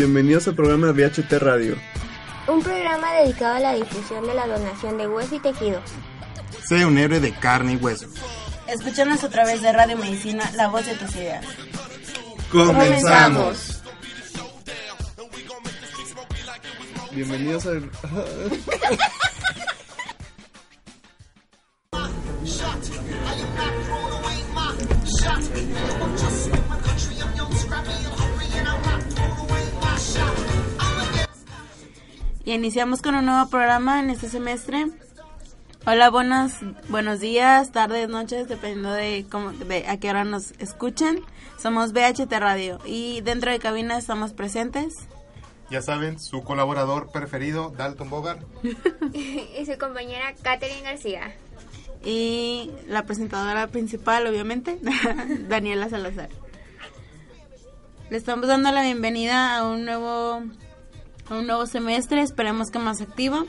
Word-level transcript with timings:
bienvenidos 0.00 0.48
al 0.48 0.54
programa 0.54 0.92
VHT 0.92 1.30
Radio. 1.40 1.76
Un 2.48 2.62
programa 2.62 3.12
dedicado 3.16 3.56
a 3.56 3.60
la 3.60 3.74
difusión 3.74 4.26
de 4.26 4.32
la 4.32 4.46
donación 4.46 4.96
de 4.96 5.06
hueso 5.06 5.34
y 5.34 5.40
tejido. 5.40 5.78
Sé 6.66 6.86
un 6.86 6.96
héroe 6.96 7.20
de 7.20 7.32
carne 7.32 7.74
y 7.74 7.76
hueso. 7.76 8.06
Escúchanos 8.66 9.22
a 9.24 9.28
través 9.28 9.60
de 9.60 9.70
Radio 9.72 9.98
Medicina, 9.98 10.50
la 10.56 10.68
voz 10.68 10.86
de 10.86 10.94
tus 10.94 11.14
ideas. 11.16 11.44
Comenzamos. 12.50 13.82
Bienvenidos 17.12 17.66
al... 17.66 17.90
Y 32.50 32.54
iniciamos 32.54 33.00
con 33.00 33.14
un 33.14 33.26
nuevo 33.26 33.48
programa 33.48 34.00
en 34.00 34.10
este 34.10 34.28
semestre. 34.28 34.88
Hola, 35.86 36.10
buenos, 36.10 36.54
buenos 36.88 37.20
días, 37.20 37.70
tardes, 37.70 38.08
noches, 38.08 38.48
dependiendo 38.48 38.90
de, 38.90 39.24
cómo, 39.30 39.52
de 39.52 39.86
a 39.86 39.98
qué 39.98 40.10
hora 40.10 40.24
nos 40.24 40.50
escuchen. 40.58 41.22
Somos 41.60 41.92
BHT 41.92 42.32
Radio 42.40 42.80
y 42.84 43.20
dentro 43.20 43.52
de 43.52 43.60
cabina 43.60 43.96
estamos 43.96 44.32
presentes. 44.32 44.96
Ya 45.70 45.80
saben, 45.80 46.18
su 46.18 46.42
colaborador 46.42 47.12
preferido, 47.12 47.70
Dalton 47.70 48.10
Bogart. 48.10 48.42
y 49.14 49.64
su 49.64 49.78
compañera 49.78 50.34
Katherine 50.42 50.82
García. 50.82 51.32
Y 52.04 52.72
la 52.88 53.04
presentadora 53.04 53.68
principal, 53.68 54.26
obviamente, 54.26 54.76
Daniela 55.48 55.88
Salazar. 55.88 56.30
Le 58.10 58.16
estamos 58.16 58.48
dando 58.48 58.72
la 58.72 58.82
bienvenida 58.82 59.56
a 59.56 59.68
un 59.68 59.84
nuevo, 59.84 60.42
un 61.30 61.46
nuevo 61.46 61.66
semestre, 61.66 62.22
esperemos 62.22 62.70
que 62.70 62.78
más 62.78 63.00
activo. 63.00 63.46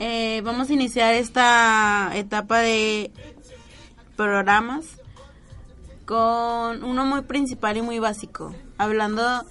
Eh, 0.00 0.40
vamos 0.44 0.70
a 0.70 0.72
iniciar 0.72 1.14
esta 1.14 2.12
etapa 2.14 2.60
de 2.60 3.10
programas 4.16 4.86
con 6.04 6.84
uno 6.84 7.04
muy 7.04 7.22
principal 7.22 7.76
y 7.76 7.82
muy 7.82 7.98
básico, 7.98 8.54
hablando 8.78 9.44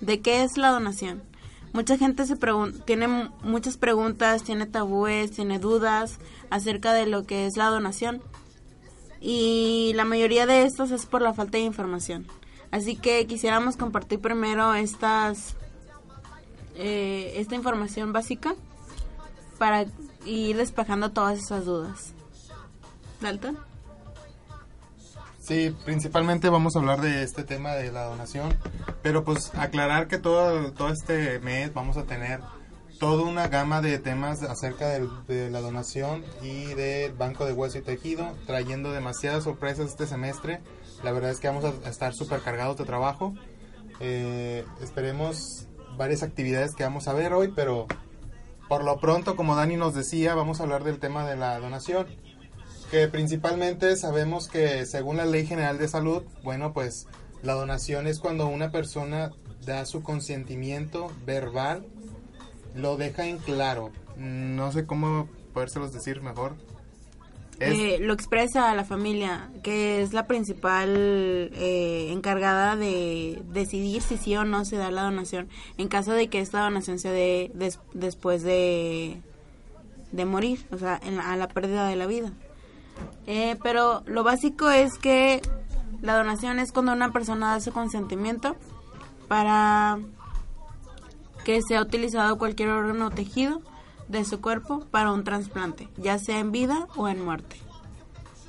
de 0.00 0.20
qué 0.20 0.42
es 0.42 0.58
la 0.58 0.70
donación. 0.70 1.22
Mucha 1.72 1.98
gente 1.98 2.26
se 2.26 2.36
tiene 2.84 3.30
muchas 3.42 3.76
preguntas, 3.76 4.42
tiene 4.42 4.66
tabúes, 4.66 5.32
tiene 5.32 5.58
dudas 5.58 6.18
acerca 6.50 6.92
de 6.92 7.06
lo 7.06 7.24
que 7.24 7.46
es 7.46 7.56
la 7.56 7.66
donación. 7.66 8.22
Y 9.20 9.92
la 9.94 10.04
mayoría 10.04 10.46
de 10.46 10.62
estos 10.62 10.90
es 10.90 11.06
por 11.06 11.22
la 11.22 11.34
falta 11.34 11.58
de 11.58 11.64
información. 11.64 12.26
Así 12.70 12.96
que 12.96 13.26
quisiéramos 13.26 13.76
compartir 13.76 14.20
primero 14.20 14.74
estas 14.74 15.56
eh, 16.76 17.34
esta 17.36 17.54
información 17.54 18.12
básica 18.12 18.54
para 19.58 19.86
ir 20.24 20.56
despejando 20.56 21.10
todas 21.10 21.38
esas 21.38 21.64
dudas. 21.64 22.12
Dalton. 23.20 23.58
Sí, 25.40 25.74
principalmente 25.84 26.48
vamos 26.48 26.74
a 26.74 26.80
hablar 26.80 27.00
de 27.00 27.22
este 27.22 27.44
tema 27.44 27.74
de 27.74 27.92
la 27.92 28.04
donación, 28.04 28.56
pero 29.02 29.22
pues 29.22 29.54
aclarar 29.54 30.08
que 30.08 30.18
todo, 30.18 30.72
todo 30.72 30.88
este 30.88 31.38
mes 31.38 31.72
vamos 31.72 31.96
a 31.96 32.02
tener 32.02 32.40
toda 32.98 33.22
una 33.22 33.46
gama 33.48 33.80
de 33.80 33.98
temas 33.98 34.42
acerca 34.42 34.88
de 34.88 35.50
la 35.50 35.60
donación 35.60 36.24
y 36.42 36.74
del 36.74 37.12
banco 37.12 37.44
de 37.44 37.52
hueso 37.52 37.78
y 37.78 37.82
tejido, 37.82 38.34
trayendo 38.46 38.90
demasiadas 38.90 39.44
sorpresas 39.44 39.90
este 39.90 40.06
semestre. 40.06 40.60
La 41.04 41.12
verdad 41.12 41.30
es 41.30 41.38
que 41.38 41.48
vamos 41.48 41.64
a 41.64 41.88
estar 41.88 42.12
súper 42.14 42.40
cargados 42.40 42.76
de 42.76 42.84
trabajo. 42.84 43.34
Eh, 44.00 44.64
esperemos 44.82 45.68
varias 45.96 46.22
actividades 46.22 46.74
que 46.74 46.84
vamos 46.84 47.08
a 47.08 47.12
ver 47.12 47.32
hoy, 47.32 47.52
pero 47.54 47.86
por 48.68 48.84
lo 48.84 48.98
pronto, 48.98 49.36
como 49.36 49.56
Dani 49.56 49.76
nos 49.76 49.94
decía, 49.94 50.34
vamos 50.34 50.60
a 50.60 50.64
hablar 50.64 50.84
del 50.84 50.98
tema 50.98 51.26
de 51.26 51.36
la 51.36 51.58
donación 51.58 52.06
que 52.90 53.08
principalmente 53.08 53.96
sabemos 53.96 54.48
que 54.48 54.86
según 54.86 55.16
la 55.16 55.24
Ley 55.24 55.46
General 55.46 55.78
de 55.78 55.88
Salud, 55.88 56.22
bueno, 56.42 56.72
pues 56.72 57.08
la 57.42 57.54
donación 57.54 58.06
es 58.06 58.20
cuando 58.20 58.46
una 58.46 58.70
persona 58.70 59.32
da 59.64 59.84
su 59.86 60.02
consentimiento 60.02 61.10
verbal, 61.24 61.86
lo 62.74 62.96
deja 62.96 63.26
en 63.26 63.38
claro. 63.38 63.90
No 64.16 64.70
sé 64.72 64.86
cómo 64.86 65.28
podérselos 65.52 65.92
decir 65.92 66.22
mejor. 66.22 66.54
Eh, 67.58 67.98
lo 68.00 68.12
expresa 68.12 68.70
a 68.70 68.74
la 68.74 68.84
familia, 68.84 69.50
que 69.62 70.02
es 70.02 70.12
la 70.12 70.26
principal 70.26 70.90
eh, 71.54 72.08
encargada 72.12 72.76
de 72.76 73.42
decidir 73.50 74.02
si 74.02 74.18
sí 74.18 74.36
o 74.36 74.44
no 74.44 74.66
se 74.66 74.76
da 74.76 74.90
la 74.90 75.02
donación, 75.02 75.48
en 75.78 75.88
caso 75.88 76.12
de 76.12 76.28
que 76.28 76.40
esta 76.40 76.60
donación 76.60 76.98
se 76.98 77.08
dé 77.08 77.50
después 77.94 78.42
de, 78.42 79.22
de 80.12 80.24
morir, 80.26 80.66
o 80.70 80.76
sea, 80.76 81.00
en 81.02 81.18
a 81.18 81.34
la 81.36 81.48
pérdida 81.48 81.88
de 81.88 81.96
la 81.96 82.06
vida. 82.06 82.30
Eh, 83.26 83.56
pero 83.62 84.02
lo 84.06 84.22
básico 84.22 84.70
es 84.70 84.98
que 84.98 85.40
la 86.02 86.16
donación 86.16 86.58
es 86.58 86.72
cuando 86.72 86.92
una 86.92 87.10
persona 87.10 87.52
da 87.52 87.60
su 87.60 87.72
consentimiento 87.72 88.54
para 89.28 89.98
que 91.44 91.62
sea 91.62 91.80
utilizado 91.80 92.36
cualquier 92.36 92.68
órgano 92.68 93.06
o 93.06 93.10
tejido 93.10 93.62
de 94.08 94.24
su 94.24 94.40
cuerpo 94.40 94.86
para 94.90 95.12
un 95.12 95.24
trasplante, 95.24 95.88
ya 95.96 96.18
sea 96.18 96.38
en 96.38 96.52
vida 96.52 96.86
o 96.96 97.08
en 97.08 97.24
muerte. 97.24 97.56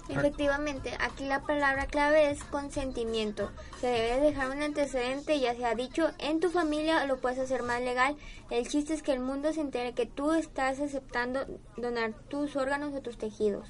Efectivamente, 0.09 0.94
aquí 1.01 1.25
la 1.25 1.41
palabra 1.41 1.85
clave 1.85 2.31
es 2.31 2.41
consentimiento. 2.45 3.51
Se 3.81 3.88
debe 3.88 4.22
dejar 4.22 4.50
un 4.50 4.62
antecedente, 4.62 5.40
ya 5.40 5.53
sea 5.53 5.75
dicho 5.75 6.09
en 6.19 6.40
tu 6.40 6.50
familia 6.50 7.03
o 7.03 7.07
lo 7.07 7.18
puedes 7.18 7.40
hacer 7.40 7.63
más 7.63 7.81
legal. 7.81 8.16
El 8.50 8.68
chiste 8.68 8.94
es 8.94 9.03
que 9.03 9.12
el 9.12 9.19
mundo 9.19 9.51
se 9.51 9.59
entere 9.59 9.94
que 9.94 10.06
tú 10.06 10.31
estás 10.31 10.79
aceptando 10.79 11.45
donar 11.75 12.13
tus 12.29 12.56
órganos 12.56 12.94
o 12.94 13.01
tus 13.01 13.18
tejidos. 13.18 13.68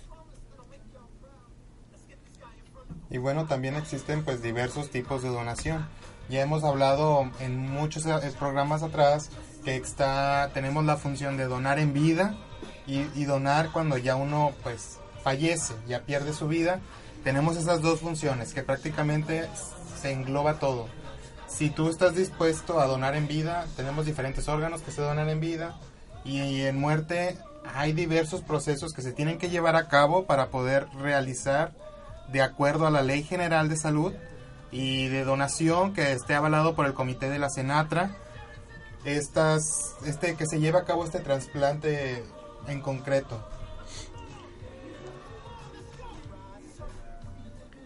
Y 3.10 3.18
bueno, 3.18 3.48
también 3.48 3.76
existen 3.76 4.24
pues 4.24 4.42
diversos 4.42 4.92
tipos 4.92 5.24
de 5.24 5.30
donación. 5.30 5.88
Ya 6.30 6.42
hemos 6.42 6.64
hablado 6.64 7.32
en 7.40 7.58
muchos 7.58 8.04
programas 8.38 8.84
atrás 8.84 9.32
que 9.76 9.88
está, 9.88 10.52
tenemos 10.54 10.86
la 10.86 10.98
función 10.98 11.36
de 11.36 11.46
donar 11.46 11.80
en 11.80 11.94
vida 11.94 12.36
y, 12.86 13.02
y 13.16 13.26
donar 13.26 13.72
cuando 13.72 13.98
ya 13.98 14.16
uno 14.16 14.54
pues 14.64 14.98
fallece, 15.24 15.74
ya 15.88 16.02
pierde 16.02 16.34
su 16.34 16.48
vida. 16.48 16.80
Tenemos 17.24 17.58
esas 17.58 17.82
dos 17.82 18.00
funciones 18.00 18.54
que 18.54 18.64
prácticamente 18.64 19.48
se 20.02 20.12
engloba 20.12 20.60
todo. 20.60 20.88
Si 21.48 21.70
tú 21.70 21.90
estás 21.90 22.16
dispuesto 22.16 22.80
a 22.80 22.86
donar 22.86 23.16
en 23.16 23.28
vida, 23.28 23.66
tenemos 23.76 24.06
diferentes 24.06 24.48
órganos 24.48 24.82
que 24.82 24.92
se 24.92 25.02
donan 25.02 25.30
en 25.30 25.40
vida 25.40 25.76
y 26.24 26.62
en 26.62 26.80
muerte 26.80 27.38
hay 27.76 27.92
diversos 27.92 28.42
procesos 28.42 28.94
que 28.94 29.02
se 29.02 29.12
tienen 29.12 29.38
que 29.38 29.50
llevar 29.50 29.76
a 29.76 29.90
cabo 29.90 30.26
para 30.26 30.48
poder 30.48 30.88
realizar 30.98 31.74
de 32.32 32.42
acuerdo 32.42 32.88
a 32.88 32.92
la 32.92 33.02
Ley 33.02 33.24
General 33.24 33.68
de 33.68 33.76
Salud 33.76 34.14
y 34.72 35.08
de 35.08 35.26
donación 35.26 35.94
que 35.94 36.14
esté 36.14 36.36
avalado 36.36 36.76
por 36.76 36.86
el 36.86 36.94
Comité 36.94 37.30
de 37.30 37.40
la 37.40 37.50
Senatra. 37.50 38.12
Estas, 39.08 39.96
este, 40.06 40.36
que 40.36 40.46
se 40.46 40.60
lleve 40.60 40.78
a 40.78 40.84
cabo 40.84 41.06
este 41.06 41.20
trasplante 41.20 42.26
en 42.68 42.82
concreto. 42.82 43.42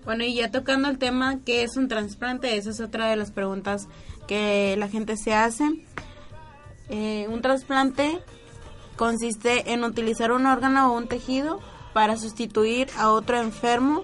Bueno, 0.04 0.24
y 0.24 0.34
ya 0.34 0.50
tocando 0.50 0.90
el 0.90 0.98
tema, 0.98 1.38
¿qué 1.46 1.62
es 1.62 1.78
un 1.78 1.88
trasplante? 1.88 2.58
Esa 2.58 2.72
es 2.72 2.81
otra 2.81 3.08
de 3.08 3.18
las 3.18 3.30
preguntas 3.30 3.88
que 4.28 4.76
la 4.80 4.88
gente 4.88 5.16
se 5.16 5.36
hace. 5.36 5.86
Eh, 6.90 7.28
un 7.30 7.44
trasplante 7.44 8.20
consiste 8.96 9.74
en 9.74 9.84
utilizar 9.84 10.31
un 10.31 10.48
órgano 10.48 10.92
o 10.92 10.98
un 10.98 11.08
tejido 11.08 11.60
para 11.94 12.18
sustituir 12.18 12.90
a 12.98 13.12
otro 13.12 13.38
enfermo 13.40 14.04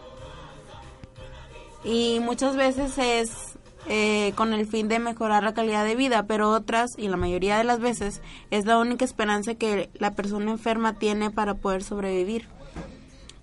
y 1.83 2.19
muchas 2.19 2.55
veces 2.55 2.97
es 2.97 3.46
eh, 3.89 4.33
con 4.35 4.53
el 4.53 4.65
fin 4.67 4.87
de 4.87 4.99
mejorar 4.99 5.43
la 5.43 5.53
calidad 5.53 5.85
de 5.85 5.95
vida, 5.95 6.23
pero 6.27 6.49
otras, 6.49 6.91
y 6.97 7.07
la 7.07 7.17
mayoría 7.17 7.57
de 7.57 7.63
las 7.63 7.79
veces, 7.79 8.21
es 8.51 8.65
la 8.65 8.77
única 8.77 9.05
esperanza 9.05 9.55
que 9.55 9.89
la 9.99 10.13
persona 10.13 10.51
enferma 10.51 10.93
tiene 10.93 11.31
para 11.31 11.55
poder 11.55 11.83
sobrevivir. 11.83 12.47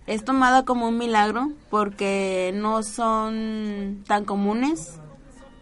Es 0.06 0.24
tomada 0.24 0.64
como 0.64 0.88
un 0.88 0.98
milagro 0.98 1.52
porque 1.70 2.52
no 2.54 2.82
son 2.82 4.04
tan 4.06 4.24
comunes. 4.24 5.00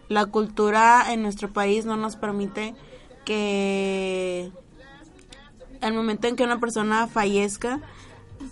La 0.09 0.25
cultura 0.25 1.13
en 1.13 1.21
nuestro 1.21 1.51
país 1.51 1.85
no 1.85 1.95
nos 1.95 2.17
permite 2.17 2.75
que 3.23 4.51
al 5.79 5.93
momento 5.93 6.27
en 6.27 6.35
que 6.35 6.43
una 6.43 6.59
persona 6.59 7.07
fallezca, 7.07 7.79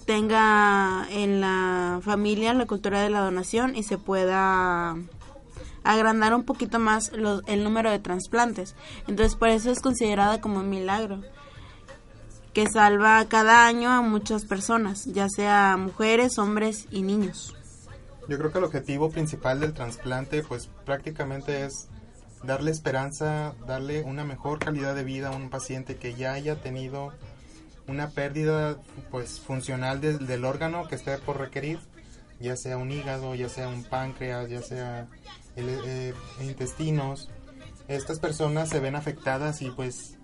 tenga 0.06 1.08
en 1.10 1.42
la 1.42 2.00
familia 2.04 2.54
la 2.54 2.66
cultura 2.66 3.02
de 3.02 3.10
la 3.10 3.22
donación 3.22 3.76
y 3.76 3.84
se 3.84 3.98
pueda 3.98 4.96
agrandar 5.84 6.34
un 6.34 6.44
poquito 6.44 6.80
más 6.80 7.12
el 7.48 7.64
número 7.64 7.92
de 7.92 8.00
trasplantes. 8.00 8.76
Entonces 9.08 9.36
por 9.36 9.50
eso 9.50 9.72
es 9.72 9.80
considerada 9.80 10.42
como 10.42 10.60
un 10.60 10.70
milagro 10.70 11.22
que 12.54 12.68
salva 12.68 13.26
cada 13.30 13.66
año 13.66 13.90
a 13.90 14.02
muchas 14.02 14.46
personas, 14.46 15.06
ya 15.06 15.28
sea 15.30 15.78
mujeres, 15.78 16.38
hombres 16.38 16.88
y 16.92 17.02
niños. 17.02 17.56
Yo 18.28 18.38
creo 18.38 18.52
que 18.52 18.58
el 18.58 18.66
objetivo 18.66 19.10
principal 19.10 19.60
del 19.60 19.74
trasplante 19.74 20.44
pues 20.44 20.70
prácticamente 20.86 21.66
es 21.66 21.88
darle 22.44 22.72
esperanza, 22.72 23.54
darle 23.68 24.04
una 24.04 24.26
mejor 24.26 24.60
calidad 24.60 24.96
de 24.96 25.04
vida 25.04 25.30
a 25.30 25.36
un 25.36 25.50
paciente 25.50 25.96
que 25.96 26.14
ya 26.14 26.34
haya 26.34 26.62
tenido 26.62 27.14
una 27.88 28.10
pérdida 28.10 28.78
pues 29.10 29.40
funcional 29.40 30.02
del, 30.02 30.28
del 30.28 30.46
órgano 30.46 30.88
que 30.88 30.96
esté 30.96 31.18
por 31.18 31.40
requerir, 31.40 31.80
ya 32.40 32.56
sea 32.56 32.78
un 32.78 32.92
hígado, 32.92 33.36
ya 33.36 33.50
sea 33.50 33.68
un 33.68 33.84
páncreas, 33.84 34.50
ya 34.50 34.62
sea 34.62 35.08
eh, 35.70 36.14
intestinos. 36.42 37.30
Estas 37.88 38.20
personas 38.20 38.70
se 38.70 38.80
ven 38.80 38.96
afectadas 38.96 39.62
y 39.62 39.70
pues 39.72 40.18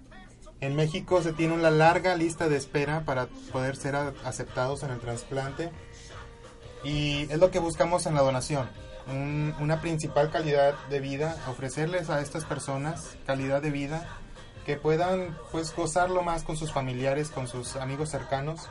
en 0.61 0.75
México 0.75 1.21
se 1.21 1.33
tiene 1.33 1.53
una 1.53 1.69
larga 1.69 2.15
lista 2.15 2.47
de 2.49 2.57
espera 2.57 3.03
para 3.05 3.27
poder 3.51 3.75
ser 3.75 3.95
aceptados 3.95 4.83
en 4.83 4.91
el 4.91 4.99
trasplante 4.99 5.71
y 6.83 7.23
es 7.31 7.39
lo 7.39 7.51
que 7.51 7.59
buscamos 7.59 8.05
en 8.05 8.15
la 8.15 8.21
donación. 8.21 8.69
Un- 9.07 9.53
una 9.59 9.81
principal 9.81 10.31
calidad 10.31 10.75
de 10.89 10.99
vida, 10.99 11.35
ofrecerles 11.47 12.09
a 12.09 12.21
estas 12.21 12.43
personas 12.45 13.15
calidad 13.25 13.61
de 13.61 13.71
vida 13.71 14.07
que 14.65 14.75
puedan 14.75 15.37
pues 15.51 15.73
gozarlo 15.75 16.23
más 16.23 16.43
con 16.43 16.57
sus 16.57 16.71
familiares, 16.73 17.29
con 17.29 17.47
sus 17.47 17.75
amigos 17.77 18.09
cercanos. 18.09 18.61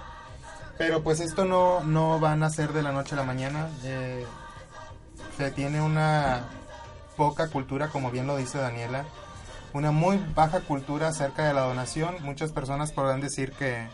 Pero 0.78 1.02
pues 1.02 1.20
esto 1.20 1.46
no, 1.46 1.82
no 1.84 2.20
van 2.20 2.42
a 2.42 2.50
ser 2.50 2.72
de 2.74 2.82
la 2.82 2.92
noche 2.92 3.14
a 3.14 3.16
la 3.16 3.24
mañana. 3.24 3.70
eh, 3.84 4.26
se 5.36 5.50
tiene 5.50 5.80
una 5.80 6.48
poca 7.16 7.48
cultura, 7.48 7.88
como 7.88 8.10
bien 8.10 8.26
lo 8.26 8.36
dice 8.36 8.58
Daniela, 8.58 9.04
una 9.72 9.90
muy 9.90 10.18
baja 10.34 10.60
cultura 10.60 11.08
acerca 11.08 11.46
de 11.46 11.54
la 11.54 11.62
donación. 11.62 12.16
Muchas 12.22 12.52
personas 12.52 12.92
podrán 12.92 13.20
decir 13.20 13.52
que 13.52 13.86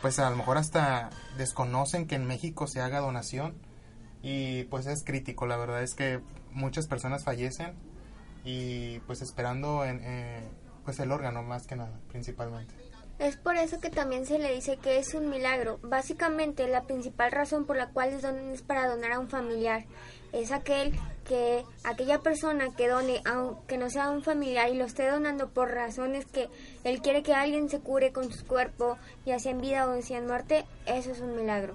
pues 0.00 0.18
a 0.18 0.30
lo 0.30 0.36
mejor 0.36 0.56
hasta 0.56 1.10
desconocen 1.36 2.06
que 2.06 2.14
en 2.14 2.26
México 2.26 2.66
se 2.66 2.80
haga 2.80 3.00
donación 3.00 3.54
y 4.22 4.64
pues 4.64 4.86
es 4.86 5.04
crítico, 5.04 5.46
la 5.46 5.58
verdad 5.58 5.82
es 5.82 5.94
que 5.94 6.20
muchas 6.52 6.86
personas 6.86 7.24
fallecen 7.24 7.74
y 8.44 9.00
pues 9.00 9.20
esperando 9.20 9.84
en 9.84 10.00
eh, 10.02 10.48
pues 10.84 10.98
el 11.00 11.12
órgano 11.12 11.42
más 11.42 11.66
que 11.66 11.76
nada, 11.76 12.00
principalmente. 12.08 12.74
Es 13.18 13.36
por 13.36 13.56
eso 13.56 13.80
que 13.80 13.90
también 13.90 14.24
se 14.24 14.38
le 14.38 14.54
dice 14.54 14.78
que 14.78 14.96
es 14.96 15.12
un 15.12 15.28
milagro. 15.28 15.78
Básicamente, 15.82 16.66
la 16.68 16.84
principal 16.84 17.30
razón 17.30 17.66
por 17.66 17.76
la 17.76 17.90
cual 17.90 18.12
les 18.12 18.22
donan 18.22 18.48
es 18.48 18.62
para 18.62 18.88
donar 18.88 19.12
a 19.12 19.18
un 19.18 19.28
familiar. 19.28 19.84
Es 20.32 20.52
aquel 20.52 20.92
que 21.24 21.64
aquella 21.84 22.20
persona 22.20 22.74
que 22.76 22.88
done, 22.88 23.22
aunque 23.24 23.78
no 23.78 23.88
sea 23.88 24.10
un 24.10 24.22
familiar 24.22 24.68
y 24.68 24.76
lo 24.76 24.84
esté 24.84 25.08
donando 25.08 25.48
por 25.48 25.70
razones 25.70 26.26
que 26.26 26.48
él 26.84 27.00
quiere 27.02 27.22
que 27.22 27.34
alguien 27.34 27.68
se 27.68 27.80
cure 27.80 28.12
con 28.12 28.32
su 28.32 28.44
cuerpo, 28.46 28.98
ya 29.26 29.38
sea 29.38 29.52
en 29.52 29.60
vida 29.60 29.88
o 29.88 30.02
sea 30.02 30.18
en 30.18 30.26
muerte, 30.26 30.64
eso 30.86 31.10
es 31.10 31.20
un 31.20 31.36
milagro. 31.36 31.74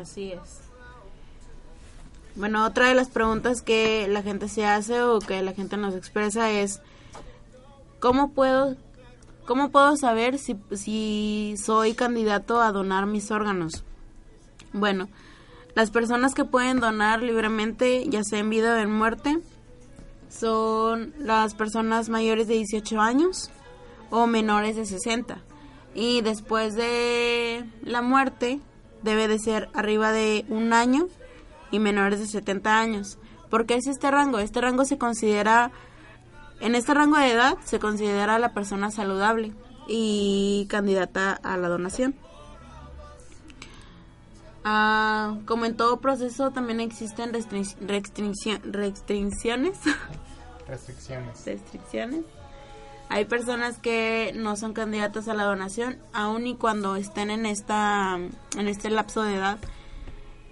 Así 0.00 0.32
es. 0.32 0.60
Bueno, 2.36 2.66
otra 2.66 2.88
de 2.88 2.94
las 2.94 3.08
preguntas 3.08 3.62
que 3.62 4.08
la 4.08 4.22
gente 4.22 4.48
se 4.48 4.66
hace 4.66 5.00
o 5.02 5.20
que 5.20 5.40
la 5.42 5.52
gente 5.52 5.76
nos 5.76 5.94
expresa 5.94 6.50
es 6.50 6.80
¿cómo 8.00 8.32
puedo 8.32 8.76
cómo 9.46 9.70
puedo 9.70 9.96
saber 9.96 10.38
si, 10.38 10.56
si 10.74 11.54
soy 11.56 11.94
candidato 11.94 12.60
a 12.60 12.72
donar 12.72 13.06
mis 13.06 13.30
órganos? 13.30 13.84
Bueno, 14.72 15.08
las 15.74 15.90
personas 15.90 16.34
que 16.34 16.44
pueden 16.44 16.80
donar 16.80 17.22
libremente, 17.22 18.04
ya 18.08 18.22
sea 18.22 18.38
en 18.38 18.50
vida 18.50 18.74
o 18.74 18.78
en 18.78 18.92
muerte, 18.92 19.38
son 20.28 21.14
las 21.18 21.54
personas 21.54 22.08
mayores 22.08 22.46
de 22.48 22.54
18 22.54 23.00
años 23.00 23.50
o 24.10 24.26
menores 24.26 24.76
de 24.76 24.86
60. 24.86 25.38
Y 25.94 26.20
después 26.22 26.74
de 26.74 27.64
la 27.82 28.02
muerte 28.02 28.60
debe 29.02 29.28
de 29.28 29.38
ser 29.38 29.68
arriba 29.74 30.12
de 30.12 30.44
un 30.48 30.72
año 30.72 31.08
y 31.70 31.78
menores 31.78 32.20
de 32.20 32.26
70 32.26 32.78
años. 32.78 33.18
¿Por 33.50 33.66
qué 33.66 33.74
es 33.76 33.86
este 33.86 34.10
rango? 34.10 34.38
Este 34.38 34.60
rango 34.60 34.84
se 34.84 34.98
considera, 34.98 35.70
en 36.60 36.74
este 36.74 36.94
rango 36.94 37.18
de 37.18 37.30
edad 37.30 37.56
se 37.64 37.78
considera 37.78 38.38
la 38.38 38.54
persona 38.54 38.90
saludable 38.90 39.52
y 39.86 40.66
candidata 40.68 41.32
a 41.32 41.56
la 41.56 41.68
donación. 41.68 42.16
Ah, 44.64 45.36
como 45.46 45.66
en 45.66 45.76
todo 45.76 46.00
proceso 46.00 46.50
también 46.50 46.80
existen 46.80 47.32
restric- 47.32 47.76
restriccio- 47.80 48.60
restricciones. 48.62 49.78
Restricciones. 50.66 51.44
restricciones. 51.44 52.24
Hay 53.10 53.26
personas 53.26 53.76
que 53.78 54.32
no 54.34 54.56
son 54.56 54.72
candidatas 54.72 55.28
a 55.28 55.34
la 55.34 55.44
donación, 55.44 55.98
aun 56.14 56.46
y 56.46 56.56
cuando 56.56 56.96
estén 56.96 57.30
en 57.30 57.44
esta 57.44 58.16
en 58.16 58.68
este 58.68 58.88
lapso 58.88 59.22
de 59.22 59.34
edad, 59.36 59.58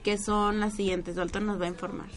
que 0.04 0.18
son 0.18 0.60
las 0.60 0.74
siguientes. 0.74 1.16
Dalton 1.16 1.46
nos 1.46 1.58
va 1.60 1.64
a 1.64 1.68
informar. 1.68 2.08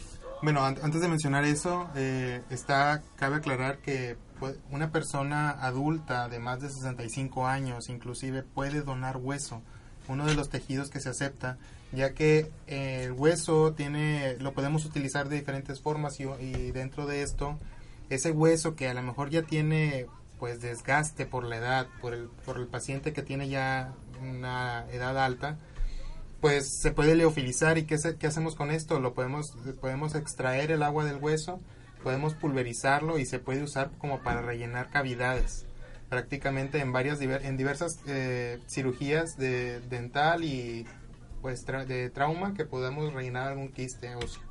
Bueno, 0.44 0.66
an- 0.66 0.78
antes 0.84 1.00
de 1.00 1.08
mencionar 1.08 1.46
eso, 1.46 1.90
eh, 1.96 2.44
está 2.50 3.02
cabe 3.16 3.38
aclarar 3.38 3.78
que 3.78 4.18
una 4.70 4.92
persona 4.92 5.52
adulta 5.52 6.28
de 6.28 6.40
más 6.40 6.60
de 6.60 6.70
65 6.70 7.48
años 7.48 7.88
inclusive 7.88 8.44
puede 8.44 8.82
donar 8.82 9.16
hueso, 9.16 9.62
uno 10.10 10.26
de 10.26 10.36
los 10.36 10.50
tejidos 10.50 10.90
que 10.90 11.00
se 11.00 11.08
acepta, 11.10 11.58
ya 11.96 12.14
que 12.14 12.52
eh, 12.68 13.04
el 13.06 13.12
hueso 13.14 13.74
tiene 13.74 14.38
lo 14.40 14.54
podemos 14.54 14.86
utilizar 14.86 15.30
de 15.30 15.38
diferentes 15.38 15.82
formas 15.82 16.20
y, 16.20 16.26
dentro 16.72 17.06
de 17.06 17.22
esto 17.24 17.58
ese 18.10 18.32
hueso 18.32 18.76
que 18.76 18.88
a 18.88 18.94
lo 18.94 19.02
mejor 19.02 19.30
ya 19.30 19.42
tiene 19.44 20.06
pues 20.40 20.62
desgaste 20.62 21.26
por 21.26 21.46
la 21.46 21.58
edad, 21.58 21.88
por 22.02 22.14
el, 22.14 22.28
por 22.46 22.58
el 22.58 22.68
paciente 22.68 23.14
que 23.14 23.22
tiene 23.24 23.48
ya 23.48 23.94
una 24.22 24.86
edad 24.92 25.18
alta, 25.18 25.58
pues 26.42 26.80
se 26.82 26.92
puede 26.92 27.16
leofilizar 27.16 27.78
y 27.78 27.86
¿qué, 27.86 27.98
se- 27.98 28.18
qué 28.18 28.28
hacemos 28.28 28.56
con 28.56 28.70
esto? 28.70 29.00
Lo 29.00 29.14
podemos, 29.14 29.54
podemos 29.82 30.14
extraer 30.14 30.72
el 30.72 30.84
agua 30.84 31.06
del 31.06 31.18
hueso, 31.18 31.60
podemos 32.04 32.34
pulverizarlo 32.36 33.18
y 33.18 33.26
se 33.26 33.40
puede 33.40 33.64
usar 33.64 33.92
como 33.98 34.20
para 34.20 34.42
rellenar 34.42 34.90
cavidades 34.90 35.66
prácticamente 36.10 36.80
en 36.80 36.92
varias 36.92 37.20
en 37.20 37.58
diversas 37.58 38.00
eh, 38.06 38.60
cirugías 38.68 39.38
de 39.38 39.80
dental 39.90 40.44
y 40.44 40.86
pues 41.46 41.64
tra- 41.64 41.86
de 41.86 42.10
trauma 42.10 42.56
que 42.56 42.66
podamos 42.66 43.14
rellenar 43.14 43.50
algún 43.50 43.72
quiste 43.72 44.16
óseo. 44.16 44.42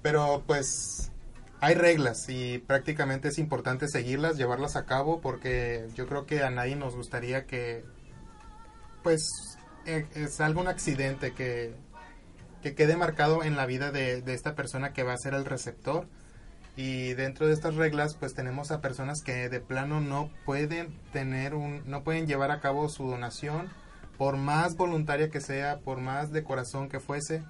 Pero 0.00 0.42
pues 0.46 1.12
hay 1.60 1.74
reglas 1.74 2.24
y 2.30 2.56
prácticamente 2.56 3.28
es 3.28 3.38
importante 3.38 3.86
seguirlas, 3.86 4.38
llevarlas 4.38 4.76
a 4.76 4.86
cabo 4.86 5.20
porque 5.20 5.88
yo 5.94 6.06
creo 6.06 6.24
que 6.24 6.42
a 6.42 6.48
nadie 6.48 6.74
nos 6.74 6.96
gustaría 6.96 7.44
que 7.44 7.84
pues 9.02 9.58
eh, 9.84 10.06
salga 10.30 10.62
un 10.62 10.68
accidente 10.68 11.32
que, 11.34 11.74
que 12.62 12.74
quede 12.74 12.96
marcado 12.96 13.42
en 13.44 13.56
la 13.56 13.66
vida 13.66 13.90
de, 13.90 14.22
de 14.22 14.32
esta 14.32 14.54
persona 14.54 14.94
que 14.94 15.02
va 15.02 15.12
a 15.12 15.18
ser 15.18 15.34
el 15.34 15.44
receptor 15.44 16.06
y 16.76 17.12
dentro 17.12 17.46
de 17.46 17.52
estas 17.52 17.74
reglas 17.74 18.14
pues 18.14 18.32
tenemos 18.32 18.70
a 18.70 18.80
personas 18.80 19.20
que 19.20 19.50
de 19.50 19.60
plano 19.60 20.00
no 20.00 20.30
pueden 20.46 20.98
tener 21.12 21.54
un 21.54 21.82
no 21.84 22.04
pueden 22.04 22.26
llevar 22.26 22.50
a 22.52 22.60
cabo 22.60 22.88
su 22.88 23.06
donación 23.06 23.68
por 24.18 24.36
más 24.36 24.76
voluntaria 24.76 25.28
que 25.30 25.40
sea 25.40 25.78
por 25.80 26.00
más 26.00 26.30
de 26.32 26.44
corazón 26.44 26.88
que 26.88 27.00
fuese 27.00 27.42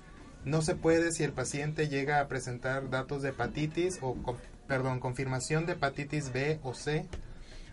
no 0.45 0.61
se 0.63 0.75
puede 0.75 1.13
si 1.13 1.25
el 1.25 1.33
paciente 1.33 1.89
llega 1.89 2.21
a 2.21 2.29
presentar 2.29 2.91
datos 2.91 3.23
de 3.23 3.31
hepatitis 3.31 3.99
o 4.03 4.15
con- 4.15 4.37
perdón 4.67 5.01
confirmación 5.01 5.65
de 5.67 5.73
hepatitis 5.73 6.33
B 6.33 6.59
o 6.63 6.75
C. 6.75 7.07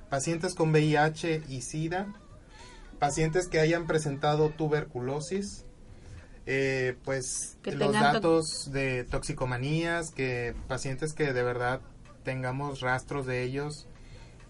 Pacientes 0.10 0.56
con 0.56 0.72
VIH 0.72 1.44
y 1.50 1.62
SIDA. 1.62 2.08
Pacientes 3.00 3.48
que 3.48 3.60
hayan 3.60 3.88
presentado 3.88 4.50
tuberculosis. 4.50 5.66
Eh, 6.46 6.96
pues 7.06 7.58
Que 7.62 7.72
los 7.72 7.94
datos 8.14 8.72
de 8.72 9.04
toxicomanías, 9.06 10.12
que 10.12 10.56
pacientes 10.68 11.14
que 11.14 11.34
de 11.34 11.44
verdad 11.44 11.82
tengamos 12.24 12.82
rastros 12.82 13.26
de 13.26 13.44
ellos, 13.44 13.88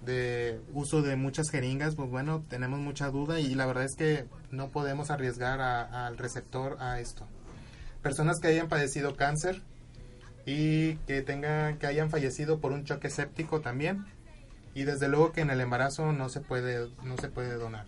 de 0.05 0.59
uso 0.73 1.01
de 1.01 1.15
muchas 1.15 1.49
jeringas, 1.49 1.95
pues 1.95 2.09
bueno, 2.09 2.43
tenemos 2.49 2.79
mucha 2.79 3.09
duda 3.09 3.39
y 3.39 3.53
la 3.55 3.65
verdad 3.65 3.85
es 3.85 3.95
que 3.95 4.25
no 4.49 4.69
podemos 4.69 5.11
arriesgar 5.11 5.61
al 5.61 6.17
receptor 6.17 6.77
a 6.79 6.99
esto. 6.99 7.27
Personas 8.01 8.39
que 8.39 8.47
hayan 8.47 8.67
padecido 8.67 9.15
cáncer 9.15 9.61
y 10.45 10.95
que 11.07 11.21
tengan 11.21 11.77
que 11.77 11.85
hayan 11.85 12.09
fallecido 12.09 12.59
por 12.59 12.71
un 12.71 12.83
choque 12.83 13.09
séptico 13.11 13.61
también 13.61 14.05
y 14.73 14.83
desde 14.83 15.07
luego 15.07 15.31
que 15.33 15.41
en 15.41 15.51
el 15.51 15.61
embarazo 15.61 16.11
no 16.11 16.29
se 16.29 16.39
puede 16.39 16.89
no 17.03 17.17
se 17.17 17.29
puede 17.29 17.55
donar. 17.55 17.85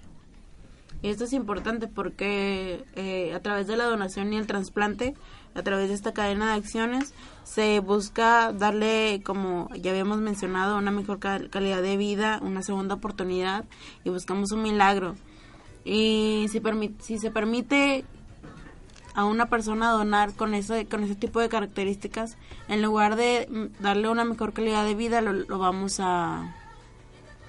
Y 1.02 1.10
esto 1.10 1.26
es 1.26 1.34
importante 1.34 1.88
porque 1.88 2.86
eh, 2.96 3.34
a 3.34 3.42
través 3.42 3.68
de 3.68 3.76
la 3.76 3.86
donación 3.86 4.32
y 4.32 4.38
el 4.38 4.48
trasplante, 4.48 5.16
a 5.56 5.64
través 5.64 5.90
de 5.90 5.96
esta 5.96 6.14
cadena 6.14 6.52
de 6.54 6.60
acciones, 6.60 7.14
se 7.44 7.80
busca 7.80 8.52
darle, 8.54 9.22
como 9.26 9.70
ya 9.76 9.92
habíamos 9.92 10.18
mencionado, 10.20 10.78
una 10.78 10.92
mejor 10.92 11.20
cal- 11.20 11.50
calidad 11.50 11.82
de 11.82 11.98
vida, 11.98 12.40
una 12.42 12.64
segunda 12.64 12.96
oportunidad 12.96 13.66
y 14.04 14.10
buscamos 14.10 14.52
un 14.52 14.62
milagro. 14.64 15.16
Y 15.86 16.48
si, 16.52 16.62
si 17.02 17.20
se 17.20 17.30
permite 17.32 18.06
a 19.16 19.26
una 19.26 19.48
persona 19.48 19.92
donar 19.92 20.34
con 20.34 20.54
ese, 20.56 20.88
con 20.88 21.04
ese 21.04 21.16
tipo 21.16 21.40
de 21.40 21.50
características, 21.50 22.38
en 22.68 22.82
lugar 22.82 23.16
de 23.16 23.48
mm, 23.50 23.84
darle 23.84 24.10
una 24.10 24.24
mejor 24.26 24.54
calidad 24.54 24.86
de 24.86 24.96
vida, 24.96 25.22
lo, 25.22 25.34
lo 25.34 25.60
vamos 25.60 26.00
a, 26.00 26.56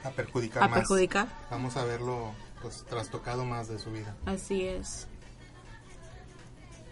A 0.03 0.11
perjudicar 0.15 0.63
a 0.63 0.69
más. 0.69 0.81
perjudicar. 0.81 1.29
Vamos 1.51 1.77
a 1.77 1.85
verlo 1.85 2.33
pues 2.61 2.85
trastocado 2.89 3.45
más 3.45 3.69
de 3.69 3.79
su 3.79 3.91
vida. 3.93 4.15
Así 4.27 4.63
es. 4.67 5.07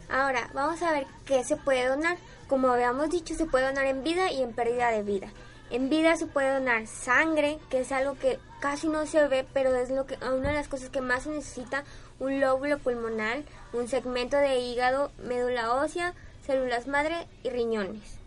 Ahora, 0.09 0.51
vamos 0.55 0.83
a 0.83 0.93
ver 0.93 1.07
qué 1.27 1.45
se 1.45 1.57
puede 1.57 1.87
donar. 1.87 2.17
Como 2.49 2.69
habíamos 2.69 3.11
dicho, 3.11 3.35
se 3.35 3.47
puede 3.47 3.67
donar 3.67 3.87
en 3.87 4.05
vida 4.05 4.31
y 4.31 4.43
en 4.43 4.53
pérdida 4.53 4.91
de 4.91 5.03
vida. 5.03 5.29
En 5.71 5.89
vida 5.89 6.17
se 6.17 6.27
puede 6.27 6.53
donar 6.53 6.87
sangre, 6.87 7.59
que 7.71 7.81
es 7.81 7.93
algo 7.93 8.19
que 8.19 8.39
casi 8.61 8.89
no 8.89 9.07
se 9.07 9.27
ve, 9.27 9.47
pero 9.55 9.75
es 9.75 9.91
lo 9.91 10.07
que 10.07 10.17
una 10.17 10.51
de 10.51 10.55
las 10.55 10.69
cosas 10.69 10.91
que 10.91 11.01
más 11.01 11.23
se 11.23 11.31
necesita, 11.31 11.85
un 12.21 12.41
lóbulo 12.41 12.79
pulmonar, 12.79 13.43
un 13.73 13.89
segmento 13.89 14.37
de 14.37 14.59
hígado, 14.59 15.11
médula 15.17 15.73
ósea, 15.75 16.13
células 16.47 16.87
madre 16.87 17.27
y 17.43 17.49
riñones. 17.49 18.19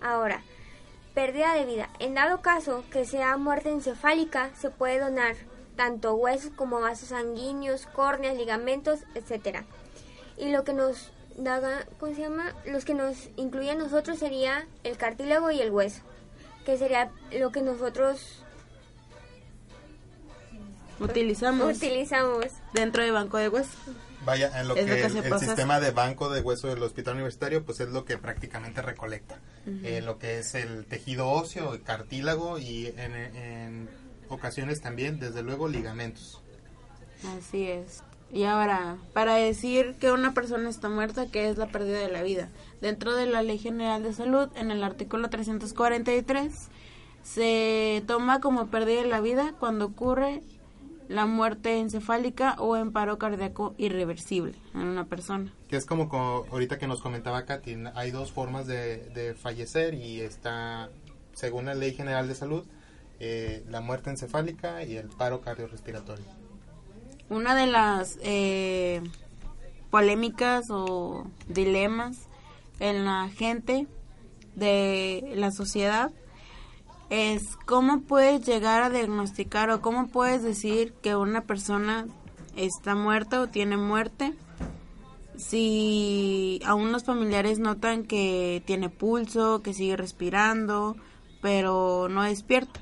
Ahora, 0.00 0.42
pérdida 1.14 1.54
de 1.54 1.66
vida. 1.66 1.88
En 1.98 2.14
dado 2.14 2.40
caso 2.40 2.84
que 2.90 3.04
sea 3.04 3.36
muerte 3.36 3.70
encefálica, 3.70 4.50
se 4.54 4.70
puede 4.70 4.98
donar 4.98 5.36
tanto 5.76 6.14
huesos 6.14 6.52
como 6.56 6.80
vasos 6.80 7.10
sanguíneos, 7.10 7.86
córneas, 7.86 8.36
ligamentos, 8.36 9.00
etcétera. 9.14 9.64
Y 10.38 10.50
lo 10.50 10.64
que 10.64 10.72
nos 10.72 11.12
da, 11.36 11.86
¿cómo 11.98 12.14
se 12.14 12.22
llama? 12.22 12.54
Los 12.64 12.84
que 12.84 12.94
nos 12.94 13.30
incluye 13.36 13.70
a 13.70 13.74
nosotros 13.74 14.18
sería 14.18 14.66
el 14.84 14.96
cartílago 14.96 15.50
y 15.50 15.60
el 15.60 15.70
hueso 15.70 16.02
que 16.66 16.76
sería 16.76 17.12
lo 17.32 17.52
que 17.52 17.62
nosotros 17.62 18.42
utilizamos, 20.98 21.76
utilizamos. 21.76 22.46
dentro 22.74 23.04
del 23.04 23.12
banco 23.12 23.38
de 23.38 23.48
hueso. 23.48 23.70
Vaya, 24.24 24.60
en 24.60 24.66
lo 24.66 24.74
que, 24.74 24.80
el, 24.80 25.38
sistema 25.38 25.78
de 25.78 25.92
banco 25.92 26.28
de 26.28 26.40
hueso 26.40 26.66
del 26.66 26.82
hospital 26.82 27.14
universitario, 27.14 27.64
pues 27.64 27.78
es 27.78 27.88
lo 27.90 28.04
que 28.04 28.18
prácticamente 28.18 28.82
recolecta. 28.82 29.38
Eh, 29.84 30.02
lo 30.02 30.18
que 30.18 30.40
es 30.40 30.56
el 30.56 30.84
tejido 30.86 31.28
óseo, 31.28 31.74
el 31.74 31.82
cartílago 31.82 32.58
y 32.58 32.88
en, 32.88 33.14
en 33.14 33.88
ocasiones 34.28 34.80
también, 34.80 35.20
desde 35.20 35.42
luego, 35.42 35.68
ligamentos. 35.68 36.42
Así 37.38 37.70
es. 37.70 38.02
Y 38.32 38.44
ahora, 38.44 38.98
para 39.12 39.36
decir 39.36 39.94
que 40.00 40.10
una 40.10 40.34
persona 40.34 40.68
está 40.68 40.88
muerta, 40.88 41.26
¿qué 41.30 41.48
es 41.48 41.58
la 41.58 41.68
pérdida 41.68 41.98
de 41.98 42.10
la 42.10 42.22
vida? 42.22 42.50
Dentro 42.80 43.14
de 43.14 43.26
la 43.26 43.42
Ley 43.42 43.58
General 43.58 44.02
de 44.02 44.12
Salud, 44.12 44.48
en 44.56 44.70
el 44.70 44.82
artículo 44.82 45.30
343, 45.30 46.68
se 47.22 48.02
toma 48.06 48.40
como 48.40 48.66
pérdida 48.66 49.02
de 49.02 49.08
la 49.08 49.20
vida 49.20 49.54
cuando 49.58 49.86
ocurre 49.86 50.42
la 51.08 51.26
muerte 51.26 51.78
encefálica 51.78 52.56
o 52.58 52.76
en 52.76 52.92
paro 52.92 53.16
cardíaco 53.16 53.74
irreversible 53.78 54.54
en 54.74 54.82
una 54.82 55.04
persona. 55.04 55.52
Que 55.68 55.76
es 55.76 55.86
como, 55.86 56.08
ahorita 56.50 56.78
que 56.78 56.88
nos 56.88 57.00
comentaba 57.00 57.44
Katy, 57.44 57.76
hay 57.94 58.10
dos 58.10 58.32
formas 58.32 58.66
de, 58.66 59.36
fallecer 59.40 59.94
y 59.94 60.20
está, 60.20 60.90
según 61.32 61.66
la 61.66 61.74
Ley 61.74 61.94
General 61.94 62.26
de 62.26 62.34
Salud, 62.34 62.64
eh, 63.20 63.64
la 63.70 63.80
muerte 63.80 64.10
encefálica 64.10 64.82
y 64.82 64.96
el 64.96 65.08
paro 65.08 65.40
cardiorrespiratorio 65.40 66.45
una 67.28 67.54
de 67.54 67.66
las 67.66 68.18
eh, 68.22 69.02
polémicas 69.90 70.66
o 70.70 71.26
dilemas 71.48 72.28
en 72.80 73.04
la 73.04 73.28
gente 73.28 73.86
de 74.54 75.32
la 75.34 75.50
sociedad 75.50 76.10
es 77.10 77.56
cómo 77.66 78.00
puedes 78.00 78.44
llegar 78.44 78.82
a 78.82 78.90
diagnosticar 78.90 79.70
o 79.70 79.80
cómo 79.80 80.08
puedes 80.08 80.42
decir 80.42 80.92
que 81.02 81.14
una 81.16 81.42
persona 81.42 82.06
está 82.56 82.94
muerta 82.94 83.40
o 83.40 83.48
tiene 83.48 83.76
muerte 83.76 84.34
si 85.36 86.60
aún 86.64 86.92
los 86.92 87.04
familiares 87.04 87.58
notan 87.58 88.04
que 88.04 88.62
tiene 88.66 88.88
pulso, 88.88 89.62
que 89.62 89.74
sigue 89.74 89.96
respirando, 89.96 90.96
pero 91.42 92.08
no 92.08 92.22
despierta. 92.22 92.80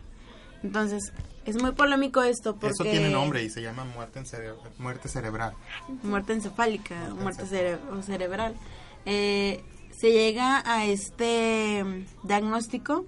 Entonces, 0.63 1.13
es 1.45 1.61
muy 1.61 1.73
polémico 1.73 2.23
esto 2.23 2.55
porque... 2.55 2.69
Eso 2.69 2.85
tiene 2.85 3.11
nombre 3.11 3.43
y 3.43 3.51
se 3.51 3.63
llama 3.63 3.85
muerte, 3.85 4.23
muerte 4.79 5.09
cerebral. 5.09 5.55
Muerte 6.03 6.33
encefálica, 6.33 6.95
muerte, 7.21 7.45
cerebral. 7.47 8.55
Eh, 9.07 9.63
se 9.91 10.13
llega 10.13 10.63
a 10.67 10.85
este 10.87 12.07
diagnóstico 12.23 13.05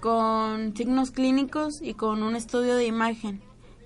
con 0.00 0.76
signos 0.76 1.10
clínicos 1.10 1.80
y 1.80 1.94
con 1.94 2.22
un 2.22 2.36
estudio 2.36 2.76
de 2.76 2.86
imagen 2.86 3.42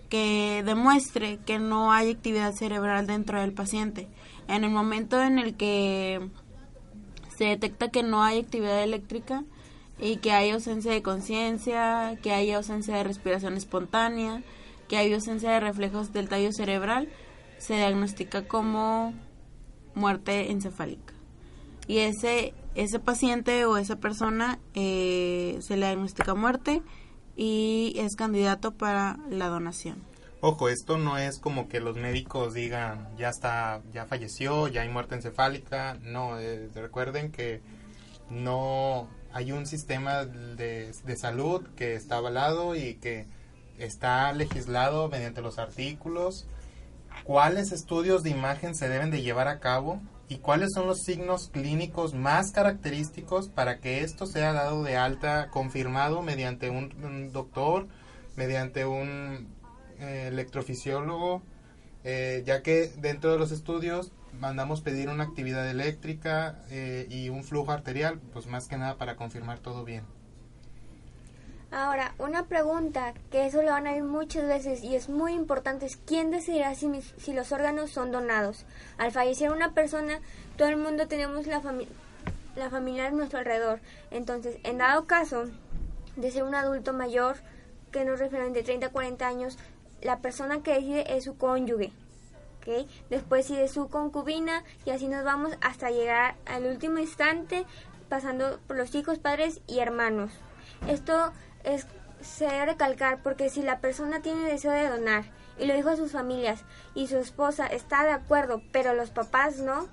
que 0.08 0.62
demuestre 0.64 1.38
que 1.44 1.58
no 1.58 1.92
hay 1.92 2.10
actividad 2.10 2.52
cerebral 2.54 3.06
dentro 3.06 3.40
del 3.40 3.52
paciente. 3.52 4.08
En 4.48 4.64
el 4.64 4.70
momento 4.70 5.22
en 5.22 5.38
el 5.38 5.54
que 5.56 6.28
se 7.36 7.44
detecta 7.44 7.90
que 7.90 8.02
no 8.02 8.22
hay 8.22 8.40
actividad 8.40 8.82
eléctrica, 8.82 9.44
y 9.98 10.16
que 10.18 10.32
hay 10.32 10.50
ausencia 10.50 10.92
de 10.92 11.02
conciencia, 11.02 12.18
que 12.22 12.32
hay 12.32 12.52
ausencia 12.52 12.96
de 12.96 13.04
respiración 13.04 13.56
espontánea, 13.56 14.42
que 14.88 14.96
hay 14.96 15.12
ausencia 15.12 15.50
de 15.50 15.60
reflejos 15.60 16.12
del 16.12 16.28
tallo 16.28 16.52
cerebral, 16.52 17.08
se 17.58 17.74
diagnostica 17.74 18.46
como 18.46 19.12
muerte 19.94 20.50
encefálica. 20.50 21.14
Y 21.86 21.98
ese, 21.98 22.54
ese 22.74 22.98
paciente 22.98 23.64
o 23.64 23.76
esa 23.76 23.96
persona 23.96 24.58
eh, 24.74 25.58
se 25.60 25.76
le 25.76 25.86
diagnostica 25.86 26.34
muerte 26.34 26.82
y 27.36 27.94
es 27.96 28.14
candidato 28.14 28.72
para 28.72 29.18
la 29.30 29.48
donación. 29.48 30.02
Ojo, 30.40 30.68
esto 30.68 30.98
no 30.98 31.18
es 31.18 31.40
como 31.40 31.68
que 31.68 31.80
los 31.80 31.96
médicos 31.96 32.54
digan 32.54 33.08
ya 33.16 33.30
está, 33.30 33.82
ya 33.92 34.06
falleció, 34.06 34.68
ya 34.68 34.82
hay 34.82 34.88
muerte 34.88 35.16
encefálica. 35.16 35.94
No, 36.02 36.38
eh, 36.38 36.68
recuerden 36.74 37.32
que 37.32 37.60
no 38.30 39.08
hay 39.32 39.52
un 39.52 39.66
sistema 39.66 40.24
de, 40.24 40.92
salud 41.16 41.66
que 41.76 41.94
está 41.94 42.16
avalado 42.16 42.74
y 42.74 42.94
que 42.94 43.26
está 43.78 44.32
legislado 44.32 45.08
mediante 45.08 45.42
los 45.42 45.58
artículos, 45.58 46.46
cuáles 47.24 47.72
estudios 47.72 48.22
de 48.22 48.30
imagen 48.30 48.74
se 48.74 48.88
deben 48.88 49.10
de 49.10 49.22
llevar 49.22 49.48
a 49.48 49.60
cabo 49.60 50.00
y 50.28 50.38
cuáles 50.38 50.72
son 50.74 50.86
los 50.86 51.02
signos 51.02 51.48
clínicos 51.48 52.14
más 52.14 52.52
característicos 52.52 53.48
para 53.48 53.78
que 53.80 54.02
esto 54.02 54.26
sea 54.26 54.52
dado 54.52 54.82
de 54.82 54.96
alta, 54.96 55.48
confirmado 55.50 56.22
mediante 56.22 56.70
un, 56.70 57.30
doctor, 57.32 57.86
mediante 58.36 58.84
un 58.84 59.48
eh, 60.00 60.28
electrofisiólogo, 60.28 61.42
eh, 62.04 62.42
ya 62.46 62.62
que 62.62 62.90
dentro 62.98 63.32
de 63.32 63.38
los 63.38 63.52
estudios 63.52 64.12
mandamos 64.32 64.80
pedir 64.80 65.08
una 65.08 65.24
actividad 65.24 65.68
eléctrica 65.68 66.62
eh, 66.70 67.06
y 67.10 67.28
un 67.28 67.44
flujo 67.44 67.72
arterial, 67.72 68.20
pues 68.32 68.46
más 68.46 68.68
que 68.68 68.76
nada 68.76 68.96
para 68.96 69.16
confirmar 69.16 69.58
todo 69.58 69.84
bien. 69.84 70.04
Ahora, 71.70 72.14
una 72.18 72.46
pregunta 72.46 73.12
que 73.30 73.46
eso 73.46 73.60
lo 73.60 73.72
van 73.72 73.86
a 73.86 73.92
ver 73.92 74.02
muchas 74.02 74.46
veces 74.46 74.82
y 74.82 74.96
es 74.96 75.10
muy 75.10 75.34
importante 75.34 75.84
es 75.84 75.98
quién 75.98 76.30
decidirá 76.30 76.74
si, 76.74 76.88
si 77.18 77.34
los 77.34 77.52
órganos 77.52 77.90
son 77.90 78.10
donados. 78.10 78.64
Al 78.96 79.12
fallecer 79.12 79.50
una 79.50 79.74
persona, 79.74 80.20
todo 80.56 80.68
el 80.68 80.78
mundo 80.78 81.08
tenemos 81.08 81.46
la, 81.46 81.60
la 82.56 82.70
familia 82.70 83.06
a 83.06 83.10
nuestro 83.10 83.38
alrededor. 83.38 83.80
Entonces, 84.10 84.56
en 84.64 84.78
dado 84.78 85.06
caso 85.06 85.44
de 86.16 86.30
ser 86.30 86.44
un 86.44 86.54
adulto 86.54 86.94
mayor, 86.94 87.36
que 87.92 88.04
nos 88.04 88.18
refieren 88.18 88.52
de 88.52 88.62
30 88.62 88.86
a 88.86 88.90
40 88.90 89.26
años, 89.26 89.58
la 90.02 90.20
persona 90.20 90.62
que 90.62 90.74
decide 90.74 91.16
es 91.16 91.24
su 91.24 91.36
cónyuge. 91.36 91.92
Después 93.10 93.46
sigue 93.46 93.68
su 93.68 93.88
concubina 93.88 94.64
y 94.84 94.90
así 94.90 95.08
nos 95.08 95.24
vamos 95.24 95.52
hasta 95.60 95.90
llegar 95.90 96.36
al 96.46 96.66
último 96.66 96.98
instante 96.98 97.64
pasando 98.08 98.58
por 98.66 98.76
los 98.76 98.94
hijos, 98.94 99.18
padres 99.18 99.60
y 99.66 99.78
hermanos. 99.78 100.32
Esto 100.86 101.32
es 101.64 101.86
se 102.20 102.46
debe 102.46 102.66
recalcar 102.66 103.22
porque 103.22 103.48
si 103.48 103.62
la 103.62 103.80
persona 103.80 104.20
tiene 104.20 104.50
deseo 104.50 104.72
de 104.72 104.88
donar 104.88 105.24
y 105.58 105.66
lo 105.66 105.74
dijo 105.74 105.90
a 105.90 105.96
sus 105.96 106.12
familias 106.12 106.64
y 106.94 107.06
su 107.06 107.16
esposa 107.18 107.66
está 107.66 108.04
de 108.04 108.12
acuerdo, 108.12 108.62
pero 108.72 108.94
los 108.94 109.10
papás 109.10 109.58
no, 109.58 109.88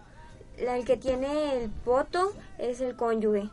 el 0.58 0.86
que 0.86 0.98
tiene 0.98 1.58
el 1.58 1.72
voto 1.86 2.34
es 2.58 2.82
el 2.82 2.96
cónyuge. 2.96 3.50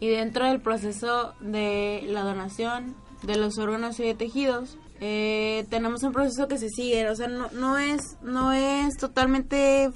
Y 0.00 0.08
dentro 0.08 0.46
del 0.46 0.60
proceso 0.60 1.34
de 1.40 2.04
la 2.06 2.22
donación 2.22 2.94
de 3.22 3.36
los 3.36 3.58
órganos 3.58 3.98
y 3.98 4.04
de 4.04 4.14
tejidos, 4.14 4.78
eh, 5.00 5.66
tenemos 5.70 6.02
un 6.02 6.12
proceso 6.12 6.48
que 6.48 6.58
se 6.58 6.68
sigue, 6.68 7.08
o 7.08 7.14
sea, 7.14 7.28
no, 7.28 7.50
no 7.52 7.78
es 7.78 8.16
no 8.22 8.52
es 8.52 8.96
totalmente 8.96 9.90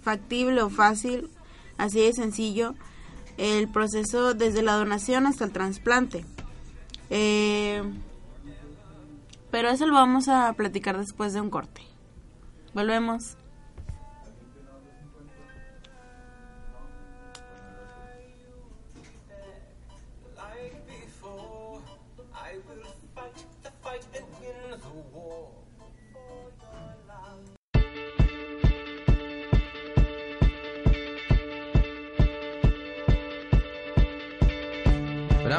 factible 0.00 0.62
o 0.62 0.70
fácil, 0.70 1.30
así 1.76 2.00
de 2.00 2.12
sencillo, 2.12 2.74
el 3.36 3.68
proceso 3.68 4.34
desde 4.34 4.62
la 4.62 4.74
donación 4.74 5.26
hasta 5.26 5.44
el 5.44 5.52
trasplante. 5.52 6.24
Eh, 7.10 7.82
pero 9.50 9.68
eso 9.68 9.86
lo 9.86 9.94
vamos 9.94 10.28
a 10.28 10.52
platicar 10.54 10.98
después 10.98 11.32
de 11.32 11.40
un 11.40 11.50
corte. 11.50 11.82
Volvemos. 12.74 13.36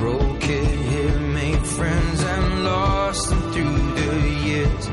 broke 0.00 0.48
it 0.48 0.64
here, 0.90 1.18
made 1.18 1.62
friends 1.76 2.24
and 2.24 2.64
lost 2.64 3.28
them 3.28 3.42
through 3.52 3.76
the 4.00 4.30
years. 4.48 4.86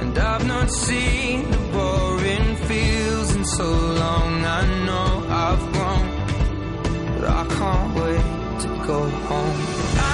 And 0.00 0.18
I've 0.18 0.46
not 0.46 0.70
seen 0.70 1.50
the 1.50 1.58
boring 1.74 2.56
fields 2.68 3.36
in 3.36 3.44
so 3.44 3.70
long. 4.02 4.32
I 4.58 4.62
know 4.86 5.10
I've 5.44 5.64
grown, 5.74 6.06
but 7.12 7.24
I 7.40 7.44
can't 7.58 7.90
wait 8.00 8.60
to 8.62 8.68
go 8.86 9.00
home. 9.28 9.60
I'm 10.08 10.13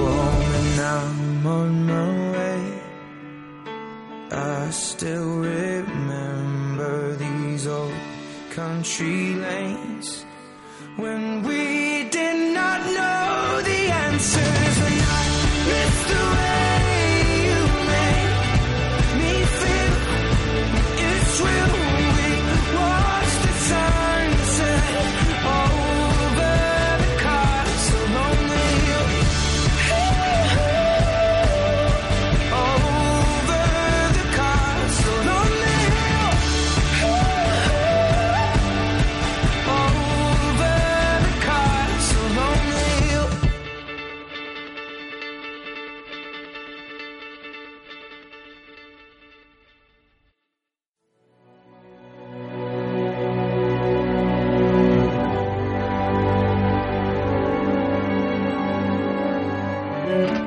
still 4.71 5.39
remember 5.39 7.15
these 7.17 7.67
old 7.67 7.93
country 8.51 9.35
lanes 9.35 10.25
when 10.95 11.43
we 11.43 11.70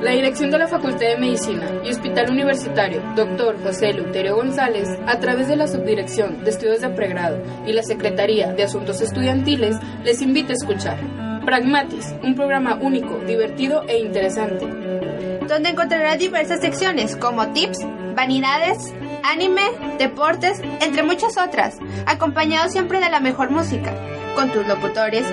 La 0.01 0.11
dirección 0.11 0.51
de 0.51 0.59
la 0.59 0.67
Facultad 0.67 1.07
de 1.07 1.17
Medicina 1.17 1.81
y 1.83 1.89
Hospital 1.89 2.29
Universitario, 2.29 3.01
Dr. 3.15 3.61
José 3.63 3.93
Luterio 3.93 4.35
González, 4.35 4.87
a 5.07 5.19
través 5.19 5.47
de 5.47 5.55
la 5.55 5.67
Subdirección 5.67 6.43
de 6.43 6.51
Estudios 6.51 6.81
de 6.81 6.89
Pregrado 6.89 7.41
y 7.65 7.73
la 7.73 7.81
Secretaría 7.81 8.53
de 8.53 8.63
Asuntos 8.63 9.01
Estudiantiles, 9.01 9.77
les 10.03 10.21
invita 10.21 10.51
a 10.51 10.55
escuchar 10.55 10.97
Pragmatis, 11.45 12.13
un 12.23 12.35
programa 12.35 12.75
único, 12.81 13.17
divertido 13.19 13.83
e 13.87 13.99
interesante. 13.99 14.67
donde 15.47 15.69
encontrarás 15.69 16.17
diversas 16.17 16.59
secciones 16.59 17.15
como 17.15 17.49
tips, 17.49 17.85
vanidades, 18.15 18.93
anime, 19.23 19.61
deportes, 19.99 20.59
entre 20.81 21.03
muchas 21.03 21.37
otras, 21.37 21.77
acompañado 22.07 22.67
siempre 22.69 22.99
de 22.99 23.09
la 23.09 23.19
mejor 23.19 23.51
música, 23.51 23.93
con 24.35 24.51
tus 24.51 24.65
locutores 24.67 25.25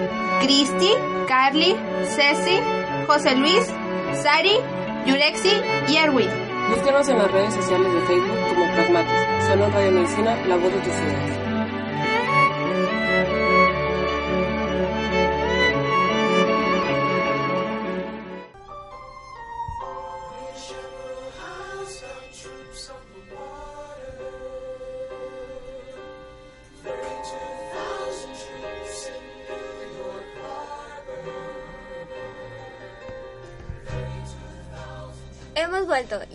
Cristi, 0.42 0.90
Carly, 1.29 1.75
Ceci, 2.05 2.59
José 3.07 3.37
Luis, 3.37 3.72
Sari, 4.14 4.59
Yurexi 5.07 5.51
y 5.88 5.96
Erwin. 5.96 6.29
Búscanos 6.70 7.09
en 7.09 7.18
las 7.18 7.31
redes 7.31 7.55
sociales 7.55 7.92
de 7.92 8.01
Facebook 8.03 8.38
como 8.48 8.72
Pragmatis. 8.72 9.46
Solo 9.46 9.64
en 9.66 9.72
Radio 9.72 9.92
Medicina, 9.92 10.37
la 10.46 10.57
voz 10.57 10.72
de 10.72 10.79
tus 10.79 10.94
ideas. 10.94 11.41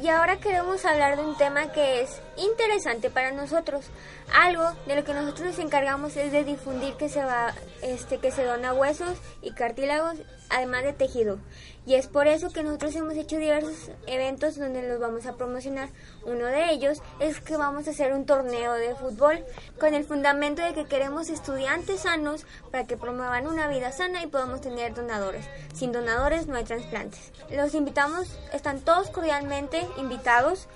Y 0.08 0.10
ahora 0.10 0.38
queremos 0.38 0.86
hablar 0.86 1.18
de 1.18 1.26
un 1.26 1.36
tema 1.36 1.74
que 1.74 2.00
es 2.00 2.22
interesante 2.38 3.10
para 3.10 3.34
nosotros. 3.34 3.88
Algo 4.34 4.64
de 4.86 4.96
lo 4.96 5.04
que 5.04 5.14
nosotros 5.14 5.48
nos 5.48 5.60
encargamos 5.60 6.16
es 6.16 6.32
de 6.32 6.46
difundir 6.46 6.94
que 6.94 7.10
se 7.10 7.22
va, 7.26 7.54
este, 7.82 8.18
que 8.18 8.32
se 8.32 8.46
dona 8.46 8.74
huesos 8.74 9.18
y 9.42 9.52
cartílagos, 9.52 10.14
además 10.50 10.86
de 10.86 10.94
tejido. 10.94 11.40
Y 11.88 11.96
es 11.96 12.08
por 12.08 12.28
eso 12.28 12.50
que 12.50 12.64
nosotros 12.64 12.94
hemos 12.98 13.14
hecho 13.14 13.38
diversos 13.38 13.92
eventos 14.08 14.60
donde 14.60 14.86
los 14.86 15.00
vamos 15.00 15.26
a 15.26 15.38
promocionar. 15.38 15.88
Uno 16.26 16.46
de 16.46 16.70
ellos 16.70 17.02
es 17.22 17.40
que 17.40 17.56
vamos 17.56 17.88
a 17.88 17.92
hacer 17.92 18.12
un 18.12 18.26
torneo 18.26 18.74
de 18.74 18.94
fútbol 18.94 19.42
con 19.80 19.94
el 19.94 20.04
fundamento 20.04 20.62
de 20.62 20.74
que 20.74 20.84
queremos 20.84 21.30
estudiantes 21.30 22.02
sanos 22.02 22.46
para 22.72 22.86
que 22.86 22.98
promuevan 22.98 23.48
una 23.48 23.70
vida 23.70 23.94
sana 23.94 24.22
y 24.22 24.28
podamos 24.28 24.60
tener 24.60 24.94
donadores. 24.96 25.46
Sin 25.74 25.94
donadores 25.94 26.48
no 26.48 26.58
hay 26.58 26.66
trasplantes. 26.66 27.32
Los 27.50 27.74
invitamos, 27.74 28.38
están 28.52 28.82
todos 28.82 29.10
cordialmente 29.10 29.88
invitados. 29.96 30.68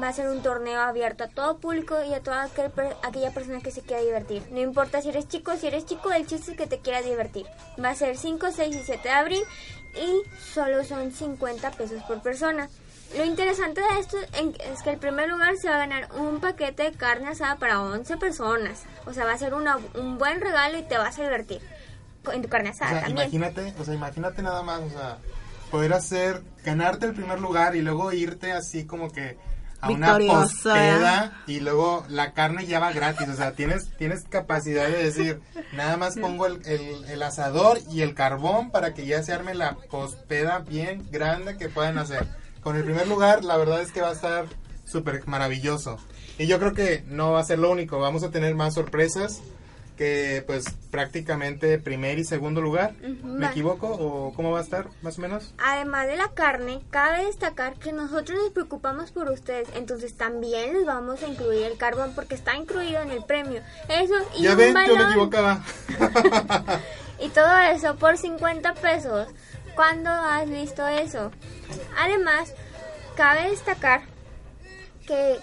Va 0.00 0.06
a 0.06 0.12
ser 0.12 0.28
un 0.28 0.40
torneo 0.40 0.80
abierto 0.80 1.24
a 1.24 1.28
todo 1.28 1.58
público 1.58 1.96
y 2.08 2.14
a 2.14 2.22
toda 2.22 2.44
aquel 2.44 2.70
aquella 3.02 3.34
persona 3.34 3.60
que 3.60 3.72
se 3.72 3.82
quiera 3.82 4.02
divertir. 4.02 4.44
No 4.52 4.60
importa 4.60 5.02
si 5.02 5.08
eres 5.08 5.26
chico, 5.26 5.56
si 5.56 5.66
eres 5.66 5.84
chico, 5.84 6.12
el 6.12 6.28
chiste 6.28 6.52
es 6.52 6.56
que 6.56 6.68
te 6.68 6.78
quieras 6.78 7.04
divertir. 7.04 7.46
Va 7.82 7.88
a 7.88 7.94
ser 7.96 8.16
5, 8.16 8.52
6 8.52 8.76
y 8.76 8.84
7 8.84 9.02
de 9.02 9.10
abril 9.10 9.42
y 9.94 10.22
solo 10.52 10.84
son 10.84 11.12
50 11.12 11.70
pesos 11.72 12.02
por 12.04 12.20
persona. 12.22 12.68
Lo 13.16 13.24
interesante 13.24 13.80
de 13.80 13.98
esto 14.00 14.16
es 14.68 14.82
que 14.82 14.90
el 14.90 14.98
primer 14.98 15.28
lugar 15.28 15.54
se 15.60 15.68
va 15.68 15.74
a 15.76 15.78
ganar 15.78 16.08
un 16.16 16.38
paquete 16.40 16.84
de 16.84 16.92
carne 16.92 17.28
asada 17.28 17.56
para 17.56 17.80
11 17.82 18.16
personas. 18.18 18.82
O 19.06 19.12
sea, 19.12 19.24
va 19.24 19.32
a 19.32 19.38
ser 19.38 19.52
una- 19.54 19.78
un 19.94 20.16
buen 20.16 20.40
regalo 20.40 20.78
y 20.78 20.82
te 20.84 20.96
vas 20.96 21.18
a 21.18 21.22
divertir 21.24 21.60
en 22.32 22.42
tu 22.42 22.48
carne 22.48 22.68
O 22.68 22.72
asada 22.72 22.90
sea, 22.92 23.00
también. 23.02 23.28
imagínate, 23.34 23.74
o 23.80 23.84
sea, 23.84 23.94
imagínate 23.94 24.42
nada 24.42 24.62
más, 24.62 24.80
o 24.82 24.90
sea, 24.90 25.18
poder 25.72 25.92
hacer, 25.92 26.42
ganarte 26.64 27.06
el 27.06 27.14
primer 27.14 27.40
lugar 27.40 27.74
y 27.74 27.82
luego 27.82 28.12
irte 28.12 28.52
así 28.52 28.84
como 28.86 29.10
que 29.10 29.36
a 29.80 29.90
una 29.90 30.18
Victoriosa. 30.18 30.42
pospeda 30.42 31.42
y 31.46 31.60
luego 31.60 32.04
la 32.08 32.32
carne 32.32 32.66
ya 32.66 32.80
va 32.80 32.92
gratis, 32.92 33.28
o 33.28 33.34
sea, 33.34 33.52
tienes, 33.52 33.90
tienes 33.96 34.24
capacidad 34.28 34.86
de 34.88 35.02
decir, 35.02 35.40
nada 35.72 35.96
más 35.96 36.16
pongo 36.18 36.46
el, 36.46 36.64
el, 36.66 37.04
el 37.06 37.22
asador 37.22 37.78
y 37.90 38.02
el 38.02 38.14
carbón 38.14 38.70
para 38.70 38.94
que 38.94 39.06
ya 39.06 39.22
se 39.22 39.32
arme 39.32 39.54
la 39.54 39.76
pospeda 39.90 40.58
bien 40.60 41.06
grande 41.10 41.56
que 41.56 41.68
puedan 41.68 41.98
hacer. 41.98 42.26
Con 42.62 42.76
el 42.76 42.84
primer 42.84 43.08
lugar, 43.08 43.44
la 43.44 43.56
verdad 43.56 43.80
es 43.80 43.90
que 43.92 44.02
va 44.02 44.10
a 44.10 44.12
estar 44.12 44.44
súper 44.84 45.26
maravilloso. 45.26 45.98
Y 46.38 46.46
yo 46.46 46.58
creo 46.58 46.74
que 46.74 47.04
no 47.06 47.32
va 47.32 47.40
a 47.40 47.44
ser 47.44 47.58
lo 47.58 47.70
único, 47.70 47.98
vamos 47.98 48.22
a 48.22 48.30
tener 48.30 48.54
más 48.54 48.74
sorpresas 48.74 49.40
que 50.00 50.42
pues 50.46 50.64
prácticamente 50.90 51.78
primer 51.78 52.18
y 52.18 52.24
segundo 52.24 52.62
lugar. 52.62 52.94
¿Me 53.22 53.48
equivoco 53.48 53.86
o 53.86 54.32
cómo 54.32 54.50
va 54.50 54.60
a 54.60 54.62
estar 54.62 54.86
más 55.02 55.18
o 55.18 55.20
menos? 55.20 55.52
Además 55.58 56.06
de 56.06 56.16
la 56.16 56.28
carne, 56.28 56.80
cabe 56.88 57.26
destacar 57.26 57.74
que 57.74 57.92
nosotros 57.92 58.38
nos 58.38 58.48
preocupamos 58.48 59.10
por 59.10 59.28
ustedes, 59.28 59.68
entonces 59.74 60.14
también 60.14 60.72
les 60.72 60.86
vamos 60.86 61.22
a 61.22 61.26
incluir 61.26 61.64
el 61.64 61.76
carbón 61.76 62.12
porque 62.14 62.34
está 62.34 62.56
incluido 62.56 63.02
en 63.02 63.10
el 63.10 63.22
premio. 63.24 63.60
Eso 63.90 64.14
y 64.38 64.44
ya 64.44 64.52
un 64.52 64.56
ven, 64.56 64.74
yo 64.86 64.96
me 64.96 65.04
equivocaba. 65.04 65.62
Y 67.22 67.28
todo 67.28 67.54
eso 67.58 67.96
por 67.96 68.16
50 68.16 68.72
pesos. 68.76 69.28
¿Cuándo 69.74 70.08
has 70.08 70.48
visto 70.48 70.88
eso? 70.88 71.30
Además, 71.98 72.54
cabe 73.14 73.50
destacar 73.50 74.00
que 75.06 75.36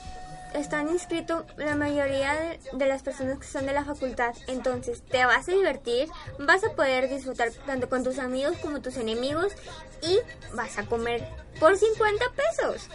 están 0.54 0.90
inscritos 0.90 1.44
la 1.58 1.76
mayoría 1.76 2.34
de, 2.34 2.60
de 2.74 2.86
las 2.86 3.04
personas 3.04 3.40
que 3.40 3.48
son 3.48 3.66
de 3.66 3.74
la 3.74 3.86
facultad. 3.86 4.36
Entonces, 4.48 5.02
te 5.02 5.26
vas 5.26 5.48
a 5.48 5.52
divertir, 5.52 6.10
vas 6.40 6.64
a 6.64 6.74
poder 6.74 7.10
disfrutar 7.10 7.52
tanto 7.66 7.90
con 7.90 8.04
tus 8.04 8.20
amigos 8.20 8.58
como 8.58 8.82
tus 8.82 8.98
enemigos 8.98 9.54
y 10.02 10.20
vas 10.56 10.78
a 10.78 10.86
comer 10.86 11.28
por 11.60 11.78
50 11.78 12.26
pesos. 12.36 12.88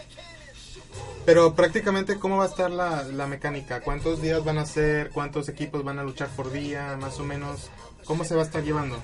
Pero 1.25 1.55
prácticamente, 1.55 2.19
¿cómo 2.19 2.37
va 2.37 2.45
a 2.45 2.47
estar 2.47 2.69
la, 2.69 3.03
la 3.03 3.27
mecánica? 3.27 3.81
¿Cuántos 3.81 4.21
días 4.21 4.43
van 4.43 4.57
a 4.57 4.65
ser? 4.65 5.09
¿Cuántos 5.11 5.47
equipos 5.47 5.83
van 5.83 5.99
a 5.99 6.03
luchar 6.03 6.27
por 6.29 6.51
día? 6.51 6.97
Más 6.99 7.19
o 7.19 7.23
menos. 7.23 7.69
¿Cómo 8.05 8.25
se 8.25 8.35
va 8.35 8.41
a 8.41 8.45
estar 8.45 8.63
llevando? 8.63 9.01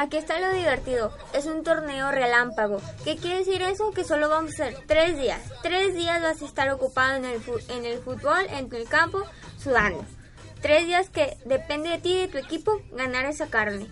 Aquí 0.00 0.16
está 0.16 0.38
lo 0.38 0.52
divertido. 0.52 1.12
Es 1.34 1.46
un 1.46 1.64
torneo 1.64 2.12
relámpago. 2.12 2.80
¿Qué 3.02 3.16
quiere 3.16 3.38
decir 3.38 3.62
eso? 3.62 3.90
Que 3.90 4.04
solo 4.04 4.28
vamos 4.28 4.52
a 4.52 4.66
hacer 4.66 4.76
tres 4.86 5.18
días. 5.18 5.40
Tres 5.60 5.92
días 5.92 6.22
vas 6.22 6.40
a 6.40 6.44
estar 6.44 6.70
ocupado 6.70 7.16
en 7.16 7.24
el, 7.24 7.42
en 7.68 7.84
el 7.84 7.98
fútbol, 7.98 8.46
en 8.48 8.72
el 8.72 8.88
campo, 8.88 9.24
sudando. 9.58 10.04
Tres 10.62 10.86
días 10.86 11.10
que 11.10 11.36
depende 11.46 11.88
de 11.88 11.98
ti 11.98 12.12
y 12.12 12.18
de 12.18 12.28
tu 12.28 12.38
equipo 12.38 12.80
ganar 12.92 13.24
esa 13.26 13.48
carne. 13.48 13.88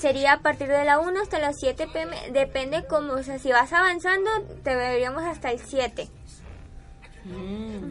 Sería 0.00 0.32
a 0.32 0.40
partir 0.40 0.68
de 0.68 0.86
la 0.86 0.98
1 0.98 1.20
hasta 1.20 1.38
las 1.38 1.60
7 1.60 1.86
pm. 1.92 2.16
Depende 2.32 2.86
cómo, 2.88 3.12
o 3.12 3.22
sea, 3.22 3.38
si 3.38 3.52
vas 3.52 3.74
avanzando, 3.74 4.30
te 4.64 4.74
veríamos 4.74 5.22
hasta 5.24 5.50
el 5.50 5.60
7. 5.60 6.08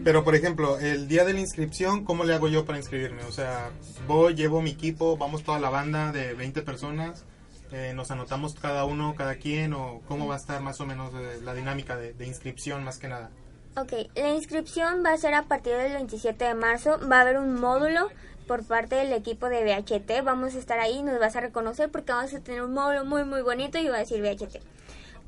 Pero, 0.04 0.24
por 0.24 0.34
ejemplo, 0.34 0.80
el 0.80 1.08
día 1.08 1.26
de 1.26 1.34
la 1.34 1.42
inscripción, 1.42 2.06
¿cómo 2.06 2.24
le 2.24 2.34
hago 2.34 2.48
yo 2.48 2.66
para 2.66 2.80
inscribirme? 2.80 3.24
O 3.26 3.32
sea, 3.32 3.70
voy, 4.08 4.34
llevo 4.34 4.64
mi 4.64 4.72
equipo, 4.72 5.16
vamos 5.16 5.44
toda 5.44 5.60
la 5.60 5.70
banda 5.70 6.12
de 6.12 6.34
20 6.34 6.64
personas, 6.64 7.24
eh, 7.72 7.94
nos 7.94 8.12
anotamos 8.12 8.54
cada 8.56 8.86
uno, 8.86 9.16
cada 9.16 9.36
quien, 9.36 9.74
o 9.74 10.02
cómo 10.08 10.28
va 10.28 10.36
a 10.36 10.38
estar 10.38 10.62
más 10.62 10.82
o 10.82 10.86
menos 10.86 11.14
eh, 11.14 11.40
la 11.44 11.54
dinámica 11.54 11.96
de, 11.96 12.26
inscripción 12.26 12.84
más 12.84 12.98
que 12.98 13.08
nada. 13.08 13.30
Ok, 13.78 13.94
la 14.16 14.30
inscripción 14.34 15.04
va 15.06 15.14
a 15.14 15.18
ser 15.18 15.34
a 15.34 15.44
partir 15.44 15.78
del 15.78 15.94
27 15.94 16.44
de 16.44 16.54
marzo. 16.54 17.00
Va 17.10 17.20
a 17.20 17.22
haber 17.22 17.38
un 17.38 17.56
módulo 17.60 18.10
por 18.46 18.66
parte 18.66 18.96
del 18.96 19.14
equipo 19.14 19.48
de 19.48 19.64
VHT. 19.64 20.24
Vamos 20.26 20.56
a 20.56 20.60
estar 20.60 20.80
ahí, 20.80 21.02
nos 21.02 21.20
vas 21.20 21.36
a 21.38 21.40
reconocer 21.42 21.90
porque 21.90 22.12
vamos 22.12 22.34
a 22.34 22.42
tener 22.42 22.62
un 22.62 22.74
módulo 22.74 23.06
muy 23.06 23.24
muy 23.24 23.42
bonito 23.42 23.80
y 23.80 23.88
va 23.88 23.96
a 23.96 24.00
decir 24.00 24.22
VHT. 24.22 24.62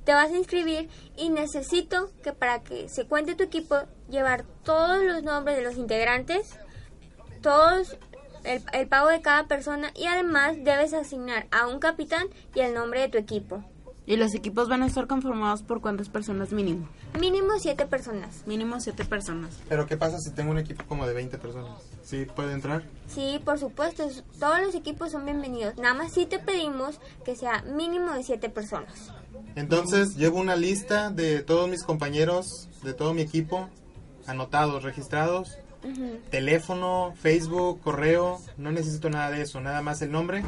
Te 0.04 0.14
vas 0.14 0.30
a 0.30 0.38
inscribir 0.38 0.90
y 1.16 1.30
necesito 1.30 2.12
que 2.24 2.34
para 2.34 2.60
que 2.62 2.90
se 2.90 3.06
cuente 3.06 3.36
tu 3.36 3.44
equipo 3.44 3.78
llevar 4.10 4.44
todos 4.64 5.02
los 5.02 5.24
nombres 5.24 5.56
de 5.56 5.64
los 5.64 5.78
integrantes, 5.78 6.60
todos 7.42 7.98
el, 8.44 8.62
el 8.74 8.88
pago 8.88 9.10
de 9.10 9.22
cada 9.22 9.48
persona 9.48 9.92
y 9.96 10.06
además 10.06 10.56
debes 10.64 10.94
asignar 10.94 11.48
a 11.52 11.68
un 11.68 11.80
capitán 11.80 12.28
y 12.56 12.60
el 12.62 12.74
nombre 12.74 13.02
de 13.02 13.10
tu 13.10 13.18
equipo. 13.18 13.64
Y 14.06 14.18
los 14.18 14.36
equipos 14.36 14.68
van 14.68 14.84
a 14.84 14.88
estar 14.88 15.08
conformados 15.08 15.64
por 15.64 15.80
cuántas 15.80 16.10
personas 16.10 16.52
mínimo. 16.52 16.90
Mínimo 17.18 17.58
siete 17.58 17.86
personas. 17.86 18.46
Mínimo 18.46 18.82
siete 18.82 19.06
personas. 19.06 19.58
Pero, 19.70 19.86
¿qué 19.88 19.96
pasa 19.96 20.20
si 20.20 20.32
tengo 20.32 20.52
un 20.52 20.58
equipo 20.58 20.84
como 20.90 21.08
de 21.08 21.14
20 21.14 21.38
personas? 21.38 21.80
¿Sí 22.04 22.26
puede 22.26 22.52
entrar? 22.52 22.84
Sí, 23.08 23.40
por 23.46 23.60
supuesto, 23.60 24.04
es- 24.04 24.26
todos 24.42 24.60
los 24.60 24.76
equipos 24.76 25.14
son 25.14 25.24
bienvenidos. 25.24 25.78
Nada 25.78 25.94
más 25.94 26.12
sí 26.12 26.26
te 26.26 26.38
pedimos 26.38 27.00
que 27.24 27.38
sea 27.38 27.62
mínimo 27.62 28.12
de 28.12 28.24
siete 28.24 28.50
personas. 28.50 29.14
Entonces, 29.56 30.18
llevo 30.18 30.38
una 30.40 30.58
lista 30.58 31.10
de 31.10 31.42
todos 31.42 31.70
mis 31.70 31.84
compañeros, 31.84 32.68
de 32.84 32.94
todo 32.94 33.14
mi 33.14 33.22
equipo, 33.22 33.70
anotados, 34.28 34.84
registrados, 34.84 35.58
teléfono, 36.30 37.14
Facebook, 37.16 37.82
correo, 37.82 38.40
no 38.58 38.72
necesito 38.72 39.10
nada 39.10 39.32
de 39.32 39.42
eso, 39.42 39.60
nada 39.60 39.82
más 39.82 40.02
el 40.02 40.12
nombre. 40.12 40.44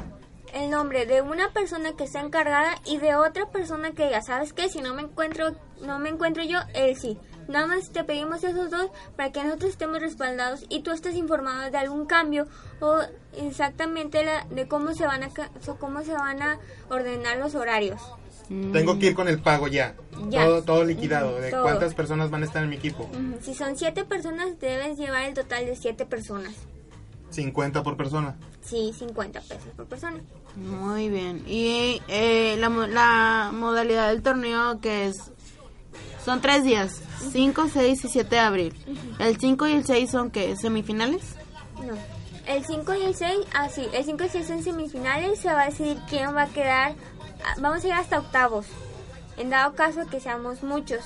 El 0.53 0.69
nombre 0.69 1.05
de 1.05 1.21
una 1.21 1.51
persona 1.51 1.93
que 1.97 2.07
sea 2.07 2.21
encargada 2.21 2.75
y 2.85 2.97
de 2.97 3.15
otra 3.15 3.49
persona 3.49 3.91
que 3.91 4.05
diga, 4.05 4.21
¿sabes 4.21 4.53
qué? 4.53 4.69
Si 4.69 4.81
no 4.81 4.93
me 4.93 5.01
encuentro, 5.01 5.55
no 5.81 5.99
me 5.99 6.09
encuentro 6.09 6.43
yo, 6.43 6.59
él 6.73 6.95
sí. 6.95 7.17
Nada 7.47 7.67
más 7.67 7.91
te 7.91 8.03
pedimos 8.03 8.43
esos 8.43 8.71
dos 8.71 8.89
para 9.15 9.31
que 9.31 9.43
nosotros 9.43 9.71
estemos 9.71 9.99
respaldados 9.99 10.65
y 10.69 10.81
tú 10.81 10.91
estés 10.91 11.15
informado 11.15 11.69
de 11.69 11.77
algún 11.77 12.05
cambio 12.05 12.47
o 12.79 12.99
exactamente 13.37 14.23
la, 14.23 14.45
de 14.45 14.67
cómo 14.67 14.93
se 14.93 15.05
van 15.05 15.23
a 15.23 15.29
cómo 15.79 16.01
se 16.01 16.13
van 16.13 16.41
a 16.41 16.59
ordenar 16.89 17.37
los 17.37 17.53
horarios. 17.53 18.01
Tengo 18.47 18.99
que 18.99 19.07
ir 19.07 19.15
con 19.15 19.27
el 19.27 19.39
pago 19.39 19.67
ya, 19.67 19.95
Ya. 20.29 20.45
Todo, 20.45 20.63
todo 20.63 20.83
liquidado, 20.85 21.39
de 21.39 21.51
todo. 21.51 21.63
cuántas 21.63 21.93
personas 21.93 22.29
van 22.29 22.43
a 22.43 22.45
estar 22.45 22.63
en 22.63 22.69
mi 22.69 22.75
equipo. 22.75 23.09
Si 23.41 23.53
son 23.55 23.75
siete 23.77 24.03
personas, 24.05 24.59
debes 24.59 24.97
llevar 24.97 25.23
el 25.23 25.33
total 25.33 25.65
de 25.65 25.75
siete 25.75 26.05
personas. 26.05 26.53
50 27.31 27.83
por 27.83 27.97
persona. 27.97 28.35
Sí, 28.61 28.93
50 28.97 29.41
pesos 29.41 29.67
por 29.75 29.85
persona. 29.87 30.19
Muy 30.55 31.09
bien. 31.09 31.43
Y 31.47 32.01
eh, 32.07 32.55
la, 32.59 32.69
mo- 32.69 32.87
la 32.87 33.51
modalidad 33.53 34.09
del 34.09 34.21
torneo 34.21 34.79
que 34.79 35.07
es... 35.07 35.15
Son 36.23 36.41
tres 36.41 36.63
días. 36.63 37.01
5, 37.31 37.67
6 37.71 38.05
y 38.05 38.07
7 38.07 38.29
de 38.29 38.39
abril. 38.39 38.73
El 39.19 39.37
5 39.39 39.67
y 39.67 39.71
el 39.73 39.85
6 39.85 40.09
son 40.09 40.31
que 40.31 40.55
semifinales. 40.55 41.21
No. 41.85 41.93
El 42.47 42.63
5 42.65 42.93
y 42.95 43.01
el 43.03 43.15
6, 43.15 43.31
ah, 43.53 43.69
sí, 43.69 43.87
el 43.91 44.03
5 44.05 44.21
y 44.21 44.25
el 44.25 44.31
6 44.31 44.47
son 44.47 44.63
semifinales, 44.63 45.39
se 45.39 45.47
va 45.47 45.63
a 45.63 45.65
decidir 45.65 45.97
quién 46.09 46.35
va 46.35 46.43
a 46.43 46.47
quedar. 46.47 46.93
Ah, 47.45 47.55
Vamos 47.59 47.83
a 47.83 47.87
ir 47.87 47.93
hasta 47.93 48.19
octavos, 48.19 48.65
en 49.37 49.49
dado 49.49 49.75
caso 49.75 50.07
que 50.09 50.19
seamos 50.19 50.63
muchos. 50.63 51.01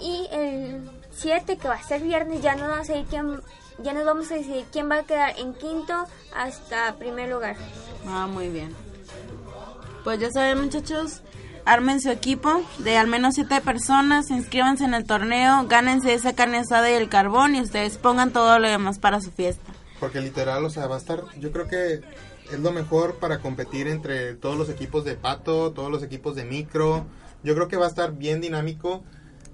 Y 0.00 0.28
el 0.30 0.90
7, 1.12 1.56
que 1.56 1.68
va 1.68 1.74
a 1.74 1.82
ser 1.82 2.02
viernes, 2.02 2.42
ya 2.42 2.54
nos 2.54 2.68
vamos 2.68 2.88
a 2.90 2.96
ir 2.96 3.06
quién, 3.06 3.40
ya 3.78 3.92
nos 3.92 4.04
vamos 4.04 4.30
a 4.30 4.34
decidir 4.34 4.66
quién 4.72 4.90
va 4.90 4.98
a 4.98 5.02
quedar 5.02 5.38
en 5.38 5.54
quinto 5.54 5.94
hasta 6.34 6.94
primer 6.96 7.28
lugar. 7.28 7.56
Ah, 8.06 8.26
muy 8.26 8.48
bien. 8.48 8.74
Pues 10.04 10.20
ya 10.20 10.30
saben, 10.30 10.60
muchachos, 10.60 11.22
armen 11.64 12.00
su 12.00 12.10
equipo 12.10 12.62
de 12.78 12.96
al 12.96 13.08
menos 13.08 13.34
siete 13.34 13.60
personas, 13.60 14.30
inscríbanse 14.30 14.84
en 14.84 14.94
el 14.94 15.04
torneo, 15.04 15.66
gánense 15.66 16.14
esa 16.14 16.34
carne 16.34 16.58
asada 16.58 16.90
y 16.90 16.94
el 16.94 17.08
carbón 17.08 17.54
y 17.54 17.60
ustedes 17.60 17.98
pongan 17.98 18.32
todo 18.32 18.58
lo 18.58 18.68
demás 18.68 18.98
para 18.98 19.20
su 19.20 19.30
fiesta. 19.30 19.72
Porque 20.00 20.20
literal, 20.20 20.64
o 20.64 20.70
sea, 20.70 20.86
va 20.86 20.94
a 20.94 20.98
estar, 20.98 21.24
yo 21.38 21.50
creo 21.52 21.66
que 21.66 22.00
es 22.52 22.60
lo 22.60 22.72
mejor 22.72 23.16
para 23.16 23.40
competir 23.40 23.88
entre 23.88 24.34
todos 24.34 24.56
los 24.56 24.68
equipos 24.68 25.04
de 25.04 25.14
pato, 25.14 25.72
todos 25.72 25.90
los 25.90 26.02
equipos 26.02 26.34
de 26.34 26.44
micro. 26.44 27.06
Yo 27.42 27.54
creo 27.54 27.68
que 27.68 27.76
va 27.76 27.86
a 27.86 27.88
estar 27.88 28.12
bien 28.14 28.40
dinámico. 28.40 29.02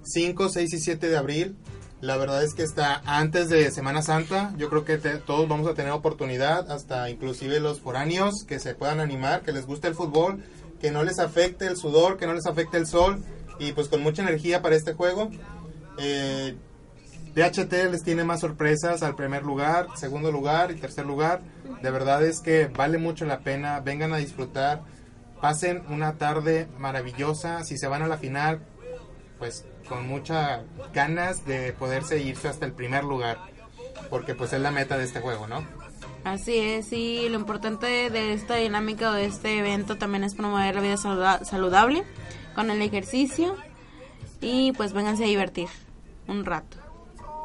5, 0.03 0.49
6 0.49 0.73
y 0.73 0.79
7 0.79 1.09
de 1.09 1.17
abril. 1.17 1.55
La 2.01 2.17
verdad 2.17 2.43
es 2.43 2.53
que 2.53 2.63
está 2.63 3.01
antes 3.05 3.49
de 3.49 3.71
Semana 3.71 4.01
Santa. 4.01 4.53
Yo 4.57 4.69
creo 4.69 4.85
que 4.85 4.97
todos 4.97 5.47
vamos 5.47 5.67
a 5.67 5.73
tener 5.73 5.91
oportunidad, 5.91 6.69
hasta 6.71 7.09
inclusive 7.09 7.59
los 7.59 7.79
foráneos, 7.79 8.43
que 8.47 8.59
se 8.59 8.75
puedan 8.75 8.99
animar, 8.99 9.41
que 9.41 9.51
les 9.51 9.65
guste 9.65 9.87
el 9.87 9.95
fútbol, 9.95 10.43
que 10.79 10.91
no 10.91 11.03
les 11.03 11.19
afecte 11.19 11.65
el 11.65 11.77
sudor, 11.77 12.17
que 12.17 12.27
no 12.27 12.33
les 12.33 12.45
afecte 12.45 12.77
el 12.77 12.85
sol. 12.85 13.23
Y 13.59 13.71
pues 13.71 13.87
con 13.87 14.03
mucha 14.03 14.21
energía 14.21 14.61
para 14.61 14.75
este 14.75 14.93
juego. 14.93 15.29
Eh, 15.97 16.55
DHT 17.35 17.73
les 17.91 18.03
tiene 18.03 18.23
más 18.23 18.39
sorpresas 18.39 19.03
al 19.03 19.15
primer 19.15 19.43
lugar, 19.43 19.87
segundo 19.95 20.31
lugar 20.31 20.71
y 20.71 20.75
tercer 20.75 21.05
lugar. 21.05 21.41
De 21.81 21.91
verdad 21.91 22.23
es 22.23 22.39
que 22.39 22.67
vale 22.67 22.97
mucho 22.97 23.25
la 23.25 23.39
pena. 23.39 23.79
Vengan 23.81 24.13
a 24.13 24.17
disfrutar. 24.17 24.81
Pasen 25.41 25.83
una 25.89 26.13
tarde 26.13 26.67
maravillosa. 26.77 27.63
Si 27.65 27.77
se 27.77 27.87
van 27.87 28.01
a 28.03 28.07
la 28.07 28.17
final, 28.17 28.61
pues 29.37 29.65
con 29.89 30.07
muchas 30.07 30.61
ganas 30.93 31.45
de 31.45 31.73
poderse 31.73 32.19
irse 32.21 32.47
hasta 32.47 32.65
el 32.65 32.71
primer 32.71 33.03
lugar. 33.03 33.37
Porque 34.09 34.33
pues 34.33 34.53
es 34.53 34.61
la 34.61 34.71
meta 34.71 34.97
de 34.97 35.03
este 35.03 35.19
juego, 35.19 35.47
¿no? 35.47 35.65
Así 36.23 36.57
es, 36.57 36.91
y 36.91 37.29
lo 37.29 37.35
importante 37.37 38.09
de 38.09 38.33
esta 38.33 38.55
dinámica 38.55 39.11
o 39.11 39.13
de 39.13 39.25
este 39.25 39.59
evento 39.59 39.97
también 39.97 40.23
es 40.23 40.33
promover 40.33 40.73
la 40.73 40.81
vida 40.81 40.97
saluda- 40.97 41.45
saludable 41.45 42.03
con 42.55 42.71
el 42.71 42.81
ejercicio 42.81 43.55
y 44.41 44.71
pues 44.71 44.93
vénganse 44.93 45.25
a 45.25 45.27
divertir 45.27 45.67
un 46.27 46.43
rato. 46.43 46.77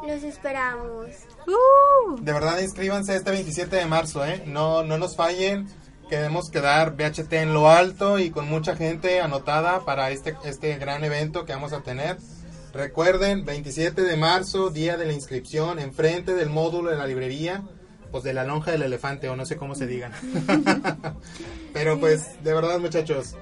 Los 0.05 0.23
esperamos. 0.23 1.09
¡Uh! 1.47 2.19
De 2.19 2.33
verdad 2.33 2.59
inscríbanse 2.59 3.15
este 3.15 3.31
27 3.31 3.75
de 3.75 3.85
marzo, 3.85 4.25
¿eh? 4.25 4.43
No, 4.47 4.83
no 4.83 4.97
nos 4.97 5.15
fallen. 5.15 5.67
Queremos 6.09 6.49
quedar 6.49 6.95
BHT 6.95 7.31
en 7.33 7.53
lo 7.53 7.69
alto 7.69 8.19
y 8.19 8.31
con 8.31 8.49
mucha 8.49 8.75
gente 8.75 9.21
anotada 9.21 9.85
para 9.85 10.11
este, 10.11 10.35
este 10.43 10.77
gran 10.77 11.03
evento 11.03 11.45
que 11.45 11.53
vamos 11.53 11.71
a 11.71 11.81
tener. 11.81 12.17
Recuerden, 12.73 13.45
27 13.45 14.01
de 14.01 14.17
marzo, 14.17 14.71
día 14.71 14.97
de 14.97 15.05
la 15.05 15.13
inscripción, 15.13 15.77
enfrente 15.77 16.33
del 16.33 16.49
módulo 16.49 16.89
de 16.89 16.97
la 16.97 17.05
librería, 17.05 17.63
pues 18.11 18.23
de 18.23 18.33
la 18.33 18.43
lonja 18.43 18.71
del 18.71 18.81
elefante, 18.81 19.29
o 19.29 19.35
no 19.35 19.45
sé 19.45 19.55
cómo 19.55 19.75
se 19.75 19.87
digan. 19.87 20.13
Pero 21.73 21.99
pues, 21.99 22.43
de 22.43 22.53
verdad 22.53 22.79
muchachos, 22.79 23.35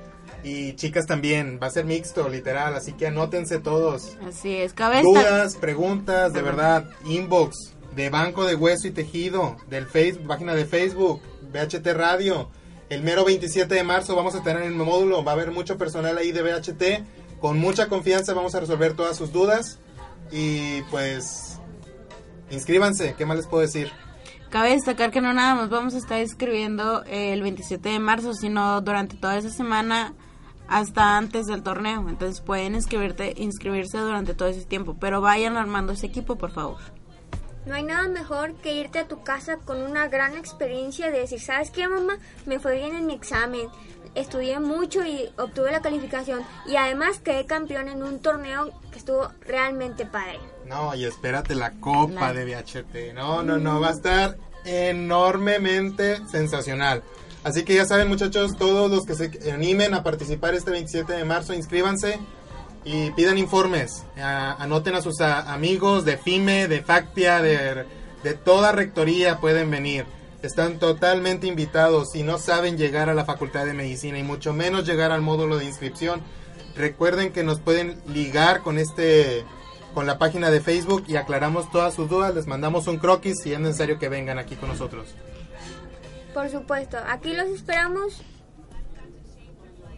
y 0.44 0.74
chicas 0.76 1.06
también, 1.06 1.60
va 1.62 1.68
a 1.68 1.72
ser 1.72 1.86
mixto, 1.86 2.30
literal, 2.30 2.74
así 2.76 2.94
que 2.94 3.08
anótense 3.08 3.60
todos. 3.60 4.18
Así 4.28 4.56
es, 4.56 4.74
cabe 4.74 4.98
destacar- 5.02 5.04
Dudas, 5.32 5.56
preguntas, 5.58 6.34
de 6.34 6.42
verdad, 6.42 6.86
inbox 7.06 7.74
de 7.96 8.10
Banco 8.10 8.46
de 8.46 8.56
Hueso 8.56 8.88
y 8.88 8.92
Tejido, 8.92 9.58
del 9.70 9.86
Facebook, 9.86 10.28
página 10.28 10.56
de 10.56 10.66
Facebook, 10.66 11.22
BHT 11.52 11.88
Radio. 11.94 12.50
El 12.90 13.04
mero 13.04 13.26
27 13.26 13.74
de 13.76 13.84
marzo 13.84 14.16
vamos 14.16 14.34
a 14.36 14.42
tener 14.44 14.64
el 14.64 14.74
módulo, 14.76 15.24
va 15.24 15.32
a 15.32 15.36
haber 15.36 15.52
mucho 15.52 15.78
personal 15.78 16.18
ahí 16.18 16.32
de 16.32 16.42
BHT. 16.42 17.40
Con 17.40 17.58
mucha 17.60 17.88
confianza 17.88 18.34
vamos 18.34 18.56
a 18.56 18.60
resolver 18.60 18.94
todas 18.94 19.16
sus 19.18 19.32
dudas. 19.32 19.80
Y 20.32 20.82
pues, 20.92 21.60
inscríbanse, 22.52 23.16
¿qué 23.18 23.26
más 23.26 23.38
les 23.38 23.48
puedo 23.48 23.62
decir? 23.62 23.92
Cabe 24.50 24.72
destacar 24.72 25.12
que 25.12 25.22
no 25.22 25.34
nada 25.34 25.54
más 25.56 25.70
vamos 25.70 25.94
a 25.94 25.98
estar 25.98 26.20
escribiendo 26.20 27.04
el 27.06 27.42
27 27.44 27.90
de 27.90 28.00
marzo, 28.00 28.34
sino 28.34 28.82
durante 28.82 29.16
toda 29.18 29.38
esa 29.38 29.52
semana 29.52 30.14
hasta 30.70 31.18
antes 31.18 31.48
del 31.48 31.64
torneo. 31.64 32.08
Entonces 32.08 32.42
pueden 32.42 32.76
inscribirte, 32.76 33.34
inscribirse 33.38 33.98
durante 33.98 34.34
todo 34.34 34.48
ese 34.50 34.66
tiempo, 34.66 34.96
pero 35.00 35.20
vayan 35.22 35.58
armando 35.58 35.94
ese 35.94 36.06
equipo, 36.08 36.38
por 36.38 36.52
favor. 36.52 36.78
No 37.66 37.76
hay 37.76 37.84
nada 37.84 38.08
mejor 38.08 38.54
que 38.56 38.74
irte 38.74 39.00
a 39.00 39.08
tu 39.08 39.22
casa 39.24 39.58
con 39.58 39.82
una 39.82 40.08
gran 40.08 40.36
experiencia 40.38 41.12
de 41.12 41.20
decir, 41.20 41.40
¿sabes 41.42 41.72
qué, 41.72 41.88
mamá? 41.88 42.18
Me 42.46 42.60
fue 42.60 42.76
bien 42.78 42.96
en 42.96 43.06
mi 43.06 43.14
examen. 43.14 43.68
Estudié 44.16 44.60
mucho 44.60 45.06
y 45.06 45.30
obtuve 45.38 45.72
la 45.72 45.82
calificación. 45.82 46.42
Y 46.66 46.78
además 46.78 47.20
quedé 47.20 47.46
campeón 47.46 47.88
en 47.90 48.02
un 48.02 48.20
torneo 48.22 48.72
que 48.92 48.98
estuvo 48.98 49.30
realmente 49.42 50.06
padre. 50.06 50.40
No, 50.66 50.96
y 50.96 51.06
espérate 51.06 51.54
la 51.54 51.74
copa 51.74 52.32
La- 52.32 52.34
de 52.34 52.46
VHT. 52.46 53.14
No, 53.14 53.44
no, 53.44 53.58
no, 53.60 53.80
va 53.80 53.90
a 53.90 53.92
estar 53.92 54.38
enormemente 54.66 56.26
sensacional. 56.28 57.04
Así 57.44 57.64
que 57.64 57.74
ya 57.74 57.86
saben, 57.86 58.10
muchachos, 58.10 58.58
todos 58.58 58.92
los 58.92 59.06
que 59.06 59.16
se 59.16 59.52
animen 59.52 59.94
a 59.94 60.04
participar 60.04 60.56
este 60.56 60.72
27 60.72 61.14
de 61.14 61.24
marzo, 61.24 61.54
inscríbanse 61.54 62.20
y 62.84 63.12
pidan 63.12 63.38
informes. 63.38 64.04
Anoten 64.18 64.96
a 64.96 65.02
sus 65.02 65.22
amigos 65.22 66.06
de 66.06 66.18
FIME, 66.18 66.68
de 66.68 66.82
FACPIA, 66.82 67.42
de, 67.42 67.86
de 68.24 68.34
toda 68.34 68.72
rectoría 68.72 69.40
pueden 69.40 69.72
venir. 69.72 70.06
Están 70.42 70.80
totalmente 70.80 71.48
invitados. 71.48 72.12
Si 72.12 72.24
no 72.24 72.38
saben 72.40 72.78
llegar 72.78 73.10
a 73.10 73.14
la 73.14 73.26
Facultad 73.26 73.66
de 73.66 73.74
Medicina 73.74 74.20
y 74.20 74.24
mucho 74.24 74.54
menos 74.54 74.86
llegar 74.86 75.12
al 75.12 75.22
módulo 75.22 75.58
de 75.58 75.66
inscripción, 75.66 76.22
recuerden 76.76 77.32
que 77.32 77.44
nos 77.44 77.60
pueden 77.60 78.02
ligar 78.08 78.62
con 78.62 78.78
este 78.78 79.46
con 79.94 80.06
la 80.06 80.20
página 80.20 80.52
de 80.52 80.62
Facebook 80.62 81.06
y 81.08 81.16
aclaramos 81.16 81.72
todas 81.72 81.94
sus 81.94 82.10
dudas. 82.10 82.36
Les 82.36 82.48
mandamos 82.48 82.88
un 82.88 82.98
croquis 82.98 83.40
si 83.44 83.54
es 83.54 83.60
necesario 83.60 83.98
que 83.98 84.08
vengan 84.08 84.40
aquí 84.40 84.56
con 84.56 84.70
nosotros. 84.70 85.08
Por 86.40 86.50
supuesto, 86.50 86.98
aquí 87.06 87.34
los 87.34 87.48
esperamos. 87.50 88.22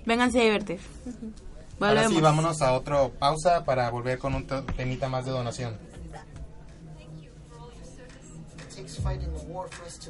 Vénganse 0.08 0.40
a 0.40 0.44
divertir. 0.44 0.80
Ahora 1.80 2.08
sí, 2.10 2.20
vámonos 2.20 2.64
a 2.64 2.74
otra 2.74 3.10
pausa 3.10 3.64
para 3.64 3.88
volver 3.92 4.18
con 4.18 4.34
un 4.34 4.48
te- 4.48 4.64
temita 4.76 5.08
más 5.08 5.24
de 5.26 5.32
donación. 5.32 5.78
takes 8.76 8.98
fighting 9.04 9.30
a 9.36 9.44
war 9.54 9.68
for 9.70 9.86
us 9.86 10.00
to 10.00 10.10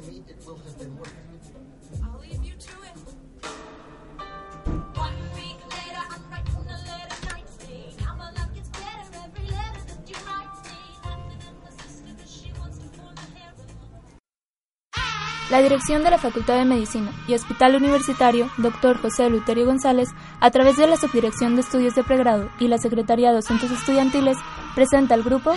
La 15.50 15.60
dirección 15.60 16.02
de 16.02 16.10
la 16.10 16.18
Facultad 16.18 16.56
de 16.56 16.64
Medicina 16.64 17.12
y 17.26 17.34
Hospital 17.34 17.76
Universitario, 17.76 18.48
Dr. 18.56 19.00
José 19.00 19.28
Luterio 19.28 19.66
González, 19.66 20.08
a 20.40 20.50
través 20.50 20.76
de 20.76 20.86
la 20.86 20.96
Subdirección 20.96 21.54
de 21.54 21.60
Estudios 21.60 21.94
de 21.94 22.04
Pregrado 22.04 22.48
y 22.58 22.68
la 22.68 22.78
Secretaría 22.78 23.32
de 23.32 23.38
Asuntos 23.38 23.70
Estudiantiles, 23.70 24.38
presenta 24.74 25.14
al 25.14 25.22
grupo 25.22 25.54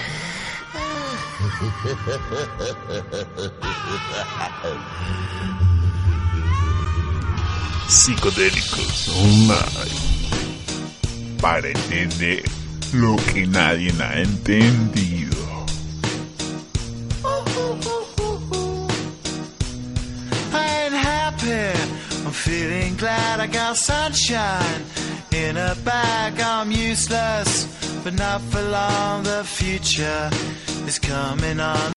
Psicodélicos 7.88 9.10
online. 9.10 10.16
Para 11.42 11.68
entender 11.68 12.44
lo 12.94 13.16
que 13.32 13.46
nadie 13.46 13.94
ha 14.02 14.20
entendido. 14.20 15.35
I 23.46 23.48
got 23.48 23.78
sunshine 23.78 24.82
in 25.32 25.56
a 25.56 25.76
bag. 25.86 26.40
I'm 26.40 26.72
useless, 26.72 27.68
but 28.04 28.16
not 28.16 28.42
for 28.42 28.60
long. 28.60 29.22
The 29.22 29.44
future 29.44 30.32
is 30.88 30.98
coming 30.98 31.60
on. 31.60 31.95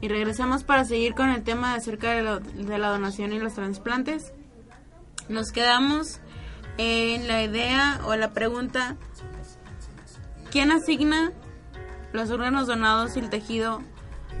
Y 0.00 0.08
regresamos 0.08 0.64
para 0.64 0.84
seguir 0.84 1.14
con 1.14 1.30
el 1.30 1.42
tema 1.42 1.72
de 1.72 1.78
acerca 1.78 2.10
de 2.10 2.40
de 2.40 2.78
la 2.78 2.88
donación 2.88 3.32
y 3.32 3.38
los 3.38 3.54
trasplantes. 3.54 4.32
Nos 5.28 5.52
quedamos 5.52 6.20
en 6.78 7.28
la 7.28 7.42
idea 7.42 8.00
o 8.04 8.16
la 8.16 8.32
pregunta, 8.32 8.96
¿quién 10.50 10.72
asigna 10.72 11.32
los 12.12 12.30
órganos 12.30 12.66
donados 12.66 13.16
y 13.16 13.20
el 13.20 13.30
tejido 13.30 13.80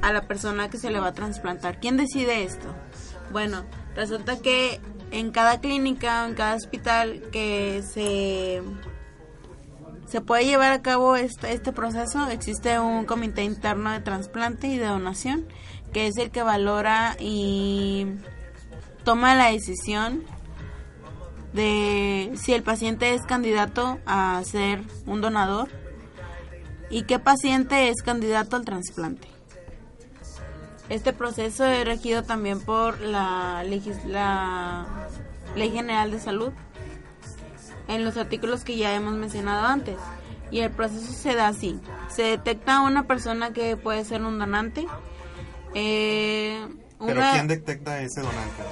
a 0.00 0.12
la 0.12 0.22
persona 0.22 0.68
que 0.68 0.78
se 0.78 0.90
le 0.90 1.00
va 1.00 1.08
a 1.08 1.14
trasplantar? 1.14 1.78
¿Quién 1.80 1.96
decide 1.96 2.42
esto? 2.42 2.74
Bueno, 3.30 3.64
resulta 3.94 4.38
que 4.38 4.80
en 5.10 5.30
cada 5.30 5.60
clínica, 5.60 6.26
en 6.26 6.34
cada 6.34 6.56
hospital 6.56 7.22
que 7.30 7.82
se 7.82 8.62
se 10.12 10.20
puede 10.20 10.44
llevar 10.44 10.72
a 10.72 10.82
cabo 10.82 11.16
este, 11.16 11.54
este 11.54 11.72
proceso, 11.72 12.28
existe 12.28 12.78
un 12.78 13.06
comité 13.06 13.44
interno 13.44 13.92
de 13.92 14.00
trasplante 14.00 14.66
y 14.66 14.76
de 14.76 14.84
donación, 14.84 15.46
que 15.94 16.06
es 16.06 16.18
el 16.18 16.30
que 16.30 16.42
valora 16.42 17.16
y 17.18 18.08
toma 19.04 19.34
la 19.34 19.50
decisión 19.50 20.22
de 21.54 22.30
si 22.34 22.52
el 22.52 22.62
paciente 22.62 23.14
es 23.14 23.22
candidato 23.22 24.00
a 24.04 24.42
ser 24.44 24.82
un 25.06 25.22
donador 25.22 25.70
y 26.90 27.04
qué 27.04 27.18
paciente 27.18 27.88
es 27.88 28.02
candidato 28.02 28.56
al 28.56 28.66
trasplante. 28.66 29.28
Este 30.90 31.14
proceso 31.14 31.64
es 31.64 31.86
regido 31.86 32.22
también 32.22 32.60
por 32.60 33.00
la, 33.00 33.64
Ley 33.64 33.80
General 35.70 36.10
de 36.10 36.20
Salud 36.20 36.52
en 37.88 38.04
los 38.04 38.16
artículos 38.16 38.64
que 38.64 38.76
ya 38.76 38.94
hemos 38.94 39.14
mencionado 39.14 39.66
antes. 39.66 39.96
Y 40.50 40.60
el 40.60 40.70
proceso 40.70 41.12
se 41.12 41.34
da 41.34 41.48
así. 41.48 41.80
Se 42.08 42.22
detecta 42.22 42.80
una 42.82 43.06
persona 43.06 43.52
que 43.52 43.76
puede 43.76 44.04
ser 44.04 44.22
un 44.22 44.38
donante. 44.38 44.86
eh, 45.74 46.66
Pero 47.04 47.22
¿quién 47.32 47.48
detecta 47.48 48.00
ese 48.02 48.20
donante? 48.20 48.62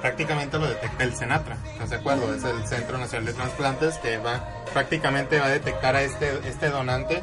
Prácticamente 0.00 0.58
lo 0.58 0.66
detecta 0.68 1.02
el 1.04 1.14
Senatra, 1.16 1.56
¿estás 1.72 1.90
de 1.90 1.96
acuerdo? 1.96 2.32
Es 2.32 2.44
el 2.44 2.64
Centro 2.68 2.98
Nacional 2.98 3.26
de 3.26 3.32
Transplantes 3.32 3.96
que 3.98 4.18
va 4.18 4.44
prácticamente 4.72 5.40
va 5.40 5.46
a 5.46 5.50
detectar 5.50 5.96
a 5.96 6.02
este, 6.02 6.38
este 6.48 6.68
donante 6.68 7.20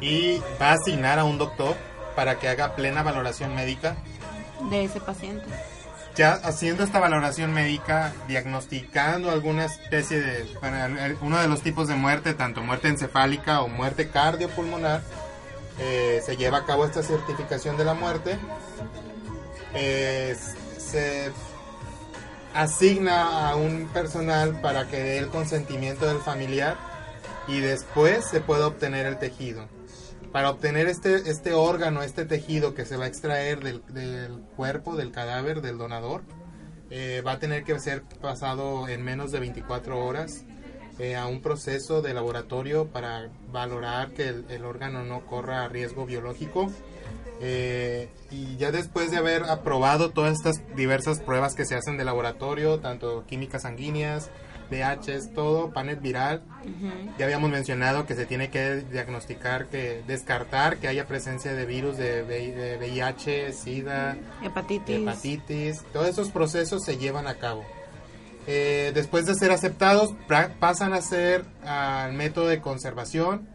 y 0.00 0.38
va 0.60 0.70
a 0.70 0.72
asignar 0.72 1.18
a 1.20 1.24
un 1.24 1.38
doctor 1.38 1.76
para 2.16 2.38
que 2.40 2.48
haga 2.48 2.74
plena 2.74 3.02
valoración 3.04 3.54
médica 3.54 3.94
de 4.68 4.84
ese 4.84 5.00
paciente. 5.00 5.44
Ya 6.16 6.32
haciendo 6.32 6.82
esta 6.82 6.98
valoración 6.98 7.52
médica, 7.52 8.12
diagnosticando 8.28 9.30
alguna 9.30 9.66
especie 9.66 10.20
de, 10.20 10.40
el- 10.42 11.18
uno 11.20 11.38
de 11.38 11.48
los 11.48 11.60
tipos 11.62 11.88
de 11.88 11.94
muerte, 11.94 12.34
tanto 12.34 12.62
muerte 12.62 12.88
encefálica 12.88 13.60
o 13.60 13.68
muerte 13.68 14.08
cardiopulmonar, 14.08 15.02
eh, 15.78 16.22
se 16.24 16.36
lleva 16.36 16.58
a 16.58 16.64
cabo 16.66 16.86
esta 16.86 17.02
certificación 17.02 17.76
de 17.76 17.84
la 17.84 17.94
muerte, 17.94 18.38
se 20.78 21.30
asigna 22.54 23.50
a 23.50 23.56
un 23.56 23.88
personal 23.92 24.60
para 24.62 24.88
que 24.88 24.96
dé 25.02 25.18
el 25.18 25.28
consentimiento 25.28 26.06
del 26.06 26.18
familiar 26.18 26.76
y 27.46 27.60
después 27.60 28.24
se 28.24 28.40
puede 28.40 28.64
obtener 28.64 29.04
el 29.06 29.18
tejido. 29.18 29.68
Para 30.36 30.50
obtener 30.50 30.86
este, 30.86 31.30
este 31.30 31.54
órgano, 31.54 32.02
este 32.02 32.26
tejido 32.26 32.74
que 32.74 32.84
se 32.84 32.98
va 32.98 33.04
a 33.04 33.08
extraer 33.08 33.64
del, 33.64 33.82
del 33.88 34.42
cuerpo, 34.54 34.94
del 34.94 35.10
cadáver 35.10 35.62
del 35.62 35.78
donador, 35.78 36.24
eh, 36.90 37.22
va 37.26 37.32
a 37.32 37.38
tener 37.38 37.64
que 37.64 37.80
ser 37.80 38.02
pasado 38.20 38.86
en 38.86 39.02
menos 39.02 39.32
de 39.32 39.40
24 39.40 39.98
horas 39.98 40.44
eh, 40.98 41.16
a 41.16 41.26
un 41.26 41.40
proceso 41.40 42.02
de 42.02 42.12
laboratorio 42.12 42.88
para 42.88 43.30
valorar 43.50 44.10
que 44.10 44.28
el, 44.28 44.64
órgano 44.66 45.06
no 45.06 45.24
corra 45.24 45.66
riesgo 45.68 46.04
biológico. 46.04 46.70
Eh, 47.40 48.10
y 48.30 48.58
ya 48.58 48.70
después 48.72 49.10
de 49.10 49.16
haber 49.16 49.44
aprobado 49.44 50.10
todas 50.10 50.34
estas 50.34 50.60
diversas 50.76 51.18
pruebas 51.20 51.54
que 51.54 51.64
se 51.64 51.76
hacen 51.76 51.96
de 51.96 52.04
laboratorio, 52.04 52.78
tanto 52.80 53.24
químicas 53.26 53.62
sanguíneas, 53.62 54.28
pHs, 54.66 55.32
todo, 55.32 55.72
panel 55.72 55.96
viral, 55.96 56.42
ya 57.18 57.24
habíamos 57.24 57.50
mencionado 57.50 58.06
que 58.06 58.14
se 58.14 58.26
tiene 58.26 58.50
que 58.50 58.84
diagnosticar, 58.90 59.66
que 59.66 60.02
descartar 60.06 60.78
que 60.78 60.88
haya 60.88 61.06
presencia 61.06 61.54
de 61.54 61.66
virus 61.66 61.96
de, 61.96 62.24
de 62.24 62.76
VIH, 62.78 63.52
SIDA, 63.52 64.16
Hepatitis. 64.42 64.96
hepatitis. 65.00 65.84
Todos 65.92 66.08
esos 66.08 66.30
procesos 66.30 66.84
se 66.84 66.98
llevan 66.98 67.26
a 67.26 67.36
cabo. 67.36 67.64
Eh, 68.46 68.92
después 68.94 69.26
de 69.26 69.34
ser 69.34 69.50
aceptados, 69.50 70.14
pasan 70.60 70.92
a 70.92 71.02
ser 71.02 71.44
al 71.64 72.12
método 72.12 72.46
de 72.46 72.60
conservación 72.60 73.48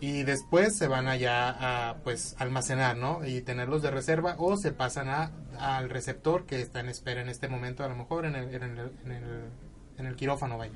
y 0.00 0.22
después 0.22 0.76
se 0.78 0.88
van 0.88 1.08
allá 1.08 1.90
a 1.90 1.96
pues 1.98 2.34
almacenar, 2.38 2.96
¿no? 2.96 3.24
Y 3.26 3.42
tenerlos 3.42 3.82
de 3.82 3.90
reserva 3.90 4.34
o 4.38 4.56
se 4.56 4.72
pasan 4.72 5.10
a, 5.10 5.30
al 5.58 5.90
receptor 5.90 6.46
que 6.46 6.60
está 6.62 6.80
en 6.80 6.88
espera 6.88 7.20
en 7.20 7.28
este 7.28 7.48
momento, 7.48 7.84
a 7.84 7.88
lo 7.88 7.96
mejor 7.96 8.24
en 8.24 8.34
el, 8.34 8.54
en 8.54 8.62
el, 8.62 8.92
en 9.04 9.12
el, 9.12 9.42
en 10.00 10.06
el 10.06 10.16
quirófano, 10.16 10.58
vaya. 10.58 10.72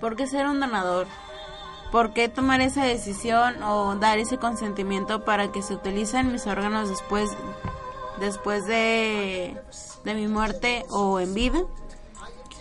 ¿Por 0.00 0.16
qué 0.16 0.26
ser 0.26 0.46
un 0.46 0.60
donador? 0.60 1.06
¿Por 1.92 2.14
qué 2.14 2.28
tomar 2.28 2.62
esa 2.62 2.84
decisión 2.84 3.62
o 3.62 3.96
dar 3.96 4.18
ese 4.18 4.38
consentimiento 4.38 5.24
para 5.24 5.52
que 5.52 5.60
se 5.60 5.74
utilicen 5.74 6.32
mis 6.32 6.46
órganos 6.46 6.88
después, 6.88 7.30
después 8.18 8.64
de, 8.66 9.56
de 10.04 10.14
mi 10.14 10.26
muerte 10.26 10.86
o 10.88 11.20
en 11.20 11.34
vida? 11.34 11.60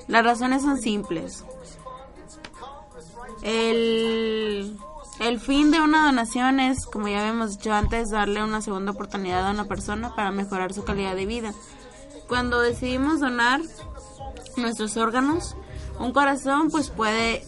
Las 0.07 0.25
razones 0.25 0.63
son 0.63 0.79
simples. 0.79 1.45
El, 3.41 4.77
el 5.19 5.39
fin 5.39 5.71
de 5.71 5.81
una 5.81 6.05
donación 6.05 6.59
es, 6.59 6.85
como 6.85 7.07
ya 7.07 7.19
habíamos 7.19 7.57
dicho 7.57 7.73
antes, 7.73 8.09
darle 8.09 8.43
una 8.43 8.61
segunda 8.61 8.91
oportunidad 8.91 9.47
a 9.47 9.51
una 9.51 9.65
persona 9.65 10.15
para 10.15 10.31
mejorar 10.31 10.73
su 10.73 10.83
calidad 10.83 11.15
de 11.15 11.25
vida. 11.25 11.53
Cuando 12.27 12.61
decidimos 12.61 13.19
donar 13.19 13.61
nuestros 14.55 14.97
órganos, 14.97 15.55
un 15.99 16.13
corazón 16.13 16.69
pues 16.69 16.89
puede 16.89 17.43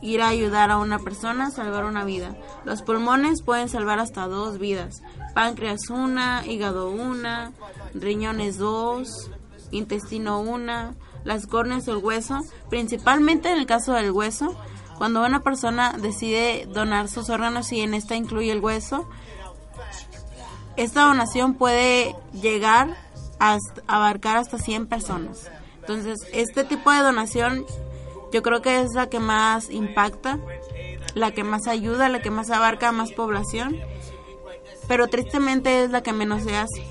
ir 0.00 0.22
a 0.22 0.28
ayudar 0.28 0.70
a 0.70 0.78
una 0.78 0.98
persona 0.98 1.46
a 1.46 1.50
salvar 1.50 1.84
una 1.84 2.04
vida. 2.04 2.36
Los 2.64 2.82
pulmones 2.82 3.42
pueden 3.42 3.68
salvar 3.68 4.00
hasta 4.00 4.26
dos 4.26 4.58
vidas. 4.58 5.02
Páncreas 5.34 5.88
una, 5.90 6.44
hígado 6.46 6.90
una, 6.90 7.52
riñones 7.94 8.58
dos, 8.58 9.30
intestino 9.70 10.40
una, 10.40 10.94
las 11.24 11.46
córneas 11.46 11.88
el 11.88 11.96
hueso. 11.96 12.40
Principalmente 12.70 13.50
en 13.50 13.58
el 13.58 13.66
caso 13.66 13.92
del 13.94 14.10
hueso, 14.10 14.56
cuando 14.98 15.24
una 15.24 15.40
persona 15.40 15.94
decide 15.98 16.66
donar 16.66 17.08
sus 17.08 17.30
órganos 17.30 17.72
y 17.72 17.80
en 17.80 17.94
esta 17.94 18.16
incluye 18.16 18.52
el 18.52 18.60
hueso, 18.60 19.08
esta 20.76 21.02
donación 21.02 21.54
puede 21.54 22.16
llegar 22.32 22.96
a 23.38 23.58
abarcar 23.86 24.36
hasta 24.36 24.58
100 24.58 24.86
personas. 24.86 25.50
Entonces, 25.80 26.18
este 26.32 26.64
tipo 26.64 26.90
de 26.90 27.00
donación 27.00 27.66
yo 28.32 28.42
creo 28.42 28.62
que 28.62 28.80
es 28.80 28.94
la 28.94 29.08
que 29.08 29.20
más 29.20 29.70
impacta, 29.70 30.38
la 31.14 31.30
que 31.32 31.44
más 31.44 31.68
ayuda, 31.68 32.08
la 32.08 32.20
que 32.20 32.30
más 32.30 32.50
abarca 32.50 32.88
a 32.88 32.92
más 32.92 33.12
población, 33.12 33.78
pero 34.88 35.06
tristemente 35.08 35.84
es 35.84 35.90
la 35.90 36.02
que 36.02 36.12
menos 36.12 36.42
se 36.42 36.56
hace. 36.56 36.84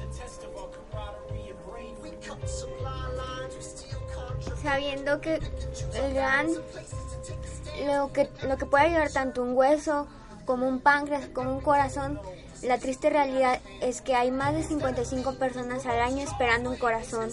Sabiendo 4.61 5.19
que 5.19 5.41
el 5.95 6.13
gran 6.13 6.47
lo 7.85 8.11
que 8.13 8.29
lo 8.47 8.57
que 8.57 8.65
puede 8.65 8.85
ayudar 8.85 9.11
tanto 9.11 9.43
un 9.43 9.55
hueso 9.55 10.07
como 10.45 10.67
un 10.67 10.79
páncreas 10.79 11.27
como 11.27 11.55
un 11.55 11.61
corazón 11.61 12.19
la 12.63 12.77
triste 12.77 13.09
realidad 13.09 13.59
es 13.81 14.01
que 14.01 14.15
hay 14.15 14.31
más 14.31 14.53
de 14.53 14.63
55 14.63 15.33
personas 15.33 15.85
al 15.85 15.99
año 15.99 16.23
esperando 16.23 16.69
un 16.69 16.77
corazón, 16.77 17.29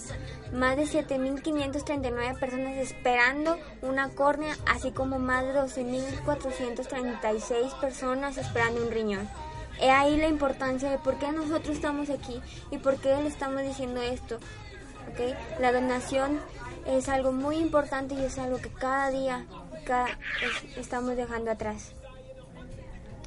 más 0.51 0.75
de 0.75 0.83
7.539 0.83 2.37
personas 2.37 2.75
esperando 2.75 3.57
una 3.81 4.09
córnea, 4.09 4.57
así 4.67 4.91
como 4.91 5.19
más 5.19 5.45
de 5.45 5.53
12.436 5.53 7.79
personas 7.79 8.37
esperando 8.37 8.85
un 8.85 8.91
riñón. 8.91 9.29
He 9.79 9.89
ahí 9.89 10.17
la 10.17 10.27
importancia 10.27 10.89
de 10.89 10.97
por 10.97 11.17
qué 11.17 11.31
nosotros 11.31 11.77
estamos 11.77 12.09
aquí 12.09 12.41
y 12.69 12.77
por 12.77 12.97
qué 12.97 13.15
le 13.15 13.29
estamos 13.29 13.61
diciendo 13.61 14.01
esto. 14.01 14.37
¿okay? 15.13 15.33
La 15.61 15.71
donación 15.71 16.41
es 16.85 17.07
algo 17.07 17.31
muy 17.31 17.55
importante 17.55 18.15
y 18.15 18.25
es 18.25 18.37
algo 18.37 18.57
que 18.57 18.69
cada 18.69 19.09
día 19.11 19.45
estamos 20.77 21.15
dejando 21.15 21.51
atrás. 21.51 21.93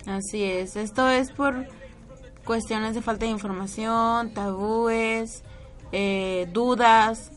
Así 0.06 0.42
es, 0.42 0.76
esto 0.76 1.08
es 1.08 1.30
por 1.30 1.66
cuestiones 2.44 2.94
de 2.94 3.02
falta 3.02 3.24
de 3.24 3.32
información, 3.32 4.34
tabúes, 4.34 5.42
eh, 5.92 6.48
dudas 6.52 7.32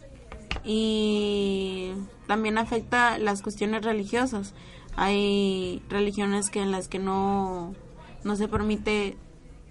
y 0.63 1.93
también 2.28 2.57
afecta 2.57 3.18
las 3.18 3.41
cuestiones 3.41 3.84
religiosas. 3.84 4.53
Hay 4.95 5.82
religiones 5.89 6.49
que 6.49 6.61
en 6.61 6.72
las 6.72 6.88
que 6.88 6.99
no, 6.99 7.74
no 8.24 8.36
se 8.36 8.47
permite 8.47 9.15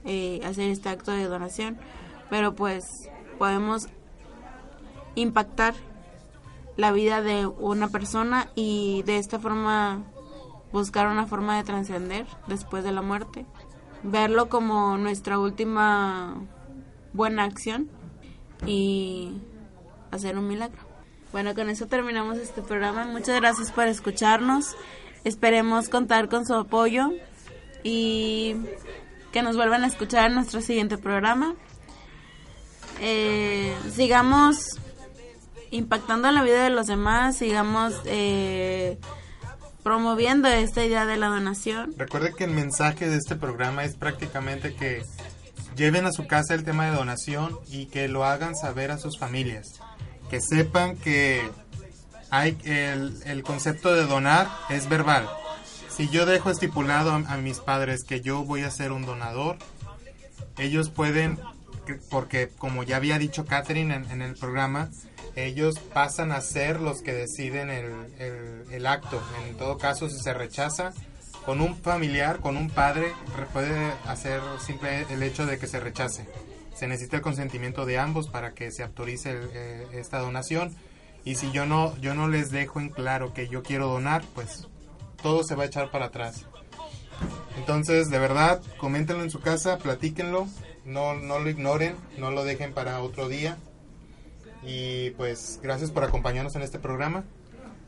eh, 0.04 0.40
hacer 0.44 0.70
este 0.70 0.88
acto 0.88 1.10
de 1.10 1.24
donación, 1.24 1.76
pero 2.30 2.54
pues 2.54 2.84
podemos 3.38 3.88
impactar 5.16 5.74
la 6.76 6.92
vida 6.92 7.22
de 7.22 7.46
una 7.46 7.88
persona 7.88 8.48
y 8.54 9.02
de 9.04 9.18
esta 9.18 9.38
forma 9.38 10.04
buscar 10.72 11.06
una 11.08 11.26
forma 11.26 11.56
de 11.56 11.64
trascender 11.64 12.26
después 12.46 12.84
de 12.84 12.92
la 12.92 13.02
muerte, 13.02 13.46
verlo 14.02 14.48
como 14.48 14.98
nuestra 14.98 15.38
última 15.38 16.36
buena 17.12 17.44
acción 17.44 17.88
y 18.66 19.40
hacer 20.10 20.36
un 20.36 20.48
milagro. 20.48 20.80
Bueno, 21.32 21.54
con 21.54 21.68
eso 21.70 21.86
terminamos 21.86 22.38
este 22.38 22.62
programa. 22.62 23.04
Muchas 23.04 23.36
gracias 23.36 23.72
por 23.72 23.86
escucharnos. 23.86 24.76
Esperemos 25.24 25.88
contar 25.88 26.28
con 26.28 26.46
su 26.46 26.54
apoyo 26.54 27.10
y 27.82 28.56
que 29.32 29.42
nos 29.42 29.56
vuelvan 29.56 29.84
a 29.84 29.88
escuchar 29.88 30.26
en 30.26 30.34
nuestro 30.34 30.60
siguiente 30.60 30.98
programa. 30.98 31.54
Eh, 33.00 33.74
sigamos 33.92 34.78
impactando 35.70 36.28
en 36.28 36.34
la 36.34 36.42
vida 36.42 36.62
de 36.64 36.70
los 36.70 36.86
demás, 36.86 37.36
sigamos 37.36 37.94
eh, 38.04 38.98
promoviendo 39.82 40.48
esta 40.48 40.84
idea 40.84 41.06
de 41.06 41.16
la 41.16 41.28
donación. 41.28 41.94
Recuerde 41.96 42.34
que 42.34 42.44
el 42.44 42.50
mensaje 42.50 43.08
de 43.08 43.16
este 43.16 43.36
programa 43.36 43.84
es 43.84 43.94
prácticamente 43.94 44.74
que 44.74 45.02
lleven 45.76 46.06
a 46.06 46.12
su 46.12 46.26
casa 46.26 46.54
el 46.54 46.64
tema 46.64 46.86
de 46.86 46.96
donación 46.96 47.58
y 47.68 47.86
que 47.86 48.08
lo 48.08 48.24
hagan 48.24 48.54
saber 48.56 48.90
a 48.90 48.98
sus 48.98 49.18
familias. 49.18 49.80
Que 50.30 50.40
sepan 50.40 50.96
que 50.96 51.48
hay 52.30 52.58
el, 52.64 53.20
el 53.26 53.42
concepto 53.44 53.94
de 53.94 54.04
donar 54.06 54.48
es 54.70 54.88
verbal. 54.88 55.28
Si 55.88 56.08
yo 56.08 56.26
dejo 56.26 56.50
estipulado 56.50 57.12
a, 57.12 57.36
mis 57.36 57.60
padres 57.60 58.02
que 58.04 58.20
yo 58.20 58.44
voy 58.44 58.62
a 58.62 58.70
ser 58.70 58.92
un 58.92 59.06
donador, 59.06 59.56
ellos 60.58 60.90
pueden, 60.90 61.38
que- 61.86 61.94
porque 62.10 62.48
como 62.58 62.82
ya 62.82 62.96
había 62.96 63.18
dicho 63.18 63.46
Catherine 63.46 63.94
en, 63.94 64.10
en 64.10 64.20
el 64.22 64.34
programa, 64.34 64.90
ellos 65.36 65.78
pasan 65.78 66.32
a 66.32 66.40
ser 66.40 66.80
los 66.80 67.02
que 67.02 67.12
deciden 67.12 67.70
el, 67.70 68.64
el- 68.70 68.86
acto. 68.86 69.20
En 69.48 69.56
todo 69.56 69.78
caso, 69.78 70.08
si 70.08 70.18
se 70.18 70.32
rechaza, 70.34 70.92
con 71.44 71.60
un 71.60 71.76
familiar, 71.76 72.40
con 72.40 72.56
un 72.56 72.70
padre, 72.70 73.12
re- 73.36 73.46
puede 73.52 73.92
hacer 74.06 74.40
simple 74.64 75.06
el 75.10 75.22
hecho 75.22 75.46
de 75.46 75.58
que 75.58 75.66
se 75.66 75.78
rechace. 75.80 76.26
Se 76.74 76.86
necesita 76.86 77.16
el 77.16 77.22
consentimiento 77.22 77.84
de 77.86 77.98
ambos 77.98 78.28
para 78.28 78.52
que 78.54 78.70
se 78.70 78.82
autorice 78.82 79.38
eh, 79.52 79.86
esta 79.92 80.18
donación. 80.18 80.74
Y 81.24 81.34
si 81.36 81.50
yo 81.52 81.66
no, 81.66 81.96
yo 81.98 82.14
no 82.14 82.28
les 82.28 82.50
dejo 82.50 82.80
en 82.80 82.88
claro 82.90 83.32
que 83.34 83.48
yo 83.48 83.62
quiero 83.62 83.88
donar, 83.88 84.24
pues 84.34 84.68
todo 85.22 85.42
se 85.42 85.54
va 85.54 85.64
a 85.64 85.66
echar 85.66 85.90
para 85.90 86.06
atrás. 86.06 86.46
Entonces, 87.58 88.10
de 88.10 88.18
verdad, 88.18 88.60
coméntenlo 88.78 89.22
en 89.22 89.30
su 89.30 89.40
casa, 89.40 89.78
platíquenlo, 89.78 90.46
no, 90.84 91.14
no 91.14 91.38
lo 91.38 91.48
ignoren, 91.50 91.96
no 92.18 92.30
lo 92.30 92.44
dejen 92.44 92.72
para 92.72 93.00
otro 93.00 93.28
día. 93.28 93.56
Y 94.66 95.10
pues, 95.10 95.60
gracias 95.62 95.90
por 95.90 96.04
acompañarnos 96.04 96.56
en 96.56 96.62
este 96.62 96.78
programa. 96.78 97.24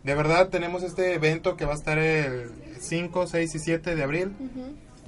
De 0.04 0.14
verdad, 0.14 0.48
tenemos 0.48 0.82
este 0.82 1.14
evento 1.14 1.56
que 1.56 1.64
va 1.64 1.72
a 1.72 1.76
estar 1.76 1.98
el 1.98 2.50
5, 2.80 3.26
6 3.26 3.54
y 3.54 3.58
7 3.58 3.96
de 3.96 4.02
abril 4.02 4.32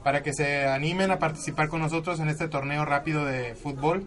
para 0.03 0.23
que 0.23 0.33
se 0.33 0.67
animen 0.67 1.11
a 1.11 1.19
participar 1.19 1.69
con 1.69 1.81
nosotros 1.81 2.21
en 2.21 2.29
este 2.29 2.49
torneo 2.49 2.85
rápido 2.85 3.25
de 3.25 3.55
fútbol 3.55 4.05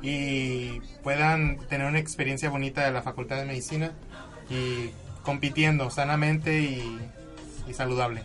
y 0.00 0.80
puedan 1.02 1.58
tener 1.68 1.86
una 1.86 1.98
experiencia 1.98 2.48
bonita 2.48 2.84
de 2.84 2.92
la 2.92 3.02
Facultad 3.02 3.36
de 3.36 3.44
Medicina 3.44 3.92
y 4.48 4.90
compitiendo 5.22 5.90
sanamente 5.90 6.60
y, 6.60 6.98
y 7.68 7.74
saludable. 7.74 8.22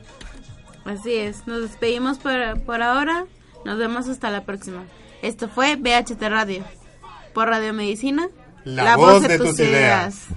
Así 0.86 1.16
es, 1.16 1.46
nos 1.48 1.62
despedimos 1.62 2.20
por, 2.20 2.62
por 2.62 2.82
ahora, 2.82 3.26
nos 3.66 3.78
vemos 3.78 4.08
hasta 4.08 4.30
la 4.30 4.44
próxima. 4.44 4.84
Esto 5.22 5.48
fue 5.48 5.76
BHT 5.76 6.22
Radio, 6.22 6.64
por 7.34 7.48
Radio 7.48 7.74
Medicina, 7.74 8.30
La 8.66 8.96
voz 8.96 9.24
de 9.24 9.38
tus 9.38 9.60
ideas. 9.60 10.28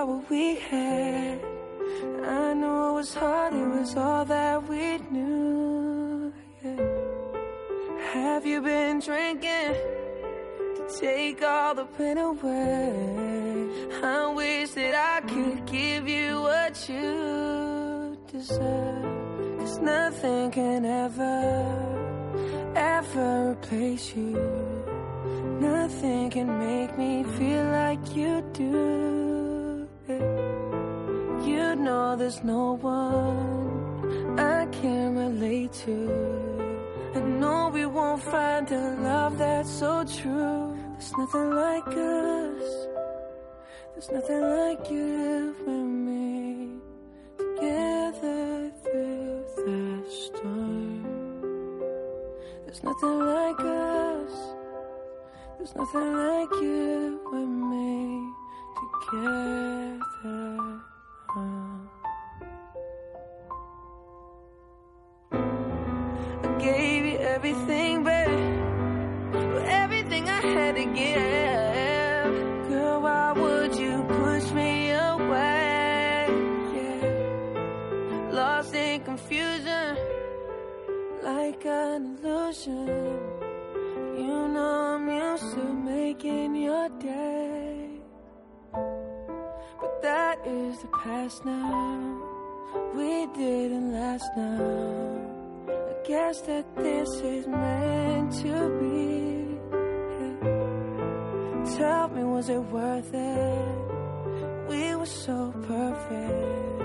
About 0.00 0.14
what 0.14 0.30
we 0.30 0.54
had. 0.56 1.40
I 2.24 2.54
know 2.54 2.90
it 2.90 2.94
was 2.94 3.14
hard, 3.14 3.52
it 3.52 3.66
was 3.66 3.96
all 3.96 4.24
that 4.24 4.68
we 4.68 4.98
knew. 5.10 6.32
yeah. 6.64 6.80
Have 8.12 8.46
you 8.46 8.62
been 8.62 9.00
drinking 9.00 9.74
to 10.76 10.82
take 11.00 11.42
all 11.42 11.74
the 11.74 11.84
pain 11.84 12.18
away? 12.18 13.68
I 14.02 14.32
wish 14.34 14.70
that 14.70 14.94
I 14.94 15.20
could 15.28 15.66
give 15.66 16.08
you 16.08 16.40
what 16.40 16.88
you 16.88 18.16
deserve. 18.32 19.58
Cause 19.58 19.78
nothing 19.80 20.50
can 20.50 20.84
ever, 20.86 21.36
ever 22.74 23.50
replace 23.50 24.14
you. 24.16 24.32
Nothing 25.60 26.30
can 26.30 26.58
make 26.58 26.96
me 26.96 27.22
feel 27.36 27.64
like 27.66 28.16
you 28.16 28.42
do. 28.54 29.49
You 31.46 31.76
know 31.76 32.16
there's 32.16 32.42
no 32.44 32.76
one 32.76 34.38
I 34.38 34.66
can 34.66 35.16
relate 35.16 35.72
to. 35.84 35.96
I 37.14 37.20
know 37.20 37.70
we 37.72 37.86
won't 37.86 38.22
find 38.22 38.70
a 38.70 38.96
love 39.00 39.38
that's 39.38 39.70
so 39.70 40.04
true. 40.04 40.76
There's 40.92 41.12
nothing 41.16 41.50
like 41.50 41.88
us. 41.88 42.86
There's 43.92 44.10
nothing 44.12 44.42
like 44.42 44.90
you 44.90 45.54
and 45.66 46.06
me 46.06 46.78
together 47.36 48.70
through 48.82 49.44
the 49.56 50.04
storm. 50.08 51.02
There's 52.64 52.82
nothing 52.82 53.18
like 53.18 53.60
us. 53.60 54.32
There's 55.58 55.74
nothing 55.74 56.16
like 56.16 56.52
you 56.62 57.20
and 57.32 57.70
me 57.70 58.39
together. 58.80 60.00
I 66.42 66.58
gave 66.58 67.04
you 67.04 67.18
everything, 67.18 68.04
babe. 68.04 68.28
Everything 69.82 70.28
I 70.28 70.40
had 70.40 70.76
to 70.76 70.84
give. 70.84 72.68
Girl, 72.68 73.00
why 73.02 73.32
would 73.32 73.74
you 73.76 74.02
push 74.04 74.50
me 74.52 74.90
away? 74.92 76.26
Lost 78.32 78.74
in 78.74 79.00
confusion, 79.02 79.96
like 81.22 81.64
an 81.66 82.18
illusion. 82.22 82.86
You 84.16 84.48
know 84.48 84.94
I'm 84.94 85.08
used 85.08 85.54
to 85.54 85.64
making 85.72 86.54
your 86.56 86.88
day. 87.00 87.69
That 90.10 90.38
is 90.44 90.80
the 90.80 90.88
past 91.04 91.44
now. 91.44 92.18
We 92.96 93.28
didn't 93.40 93.92
last 93.92 94.28
now. 94.36 95.68
I 95.68 95.94
guess 96.04 96.40
that 96.48 96.66
this 96.74 97.10
is 97.34 97.46
meant 97.46 98.32
to 98.42 98.54
be. 98.80 98.98
Tell 101.76 102.08
me, 102.08 102.24
was 102.24 102.48
it 102.48 102.64
worth 102.76 103.14
it? 103.14 103.76
We 104.68 104.96
were 104.96 105.14
so 105.26 105.54
perfect. 105.68 106.78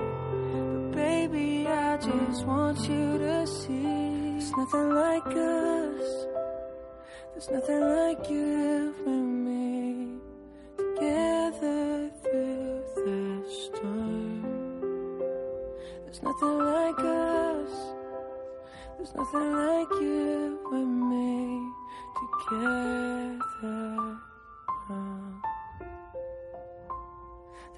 But 0.54 0.92
baby, 0.92 1.66
I 1.68 1.98
just 1.98 2.46
want 2.46 2.78
you 2.88 3.18
to 3.26 3.48
see. 3.48 3.82
There's 4.38 4.52
nothing 4.52 4.90
like 5.04 5.26
us. 5.26 6.08
There's 7.32 7.50
nothing 7.50 7.82
like 8.00 8.30
you 8.30 8.94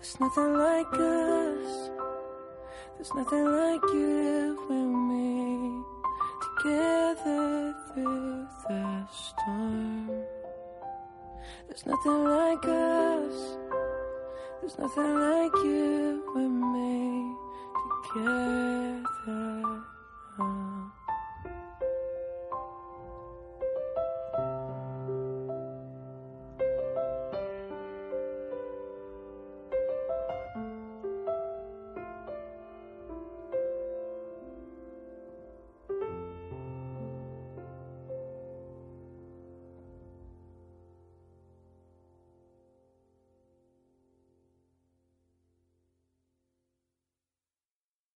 There's 0.08 0.22
nothing 0.22 0.54
like 0.54 0.94
us. 0.94 1.90
There's 2.96 3.14
nothing 3.14 3.44
like 3.44 3.82
you 3.92 4.58
and 4.70 5.10
me 5.10 5.84
together 6.56 7.76
through 7.92 8.48
the 8.70 9.06
storm. 9.12 10.08
There's 11.68 11.86
nothing 11.86 12.24
like 12.24 12.64
us. 12.64 13.58
There's 14.62 14.78
nothing 14.80 15.14
like 15.20 15.56
you 15.66 16.24
and 16.38 16.62
me 16.72 17.36
together. 18.14 18.87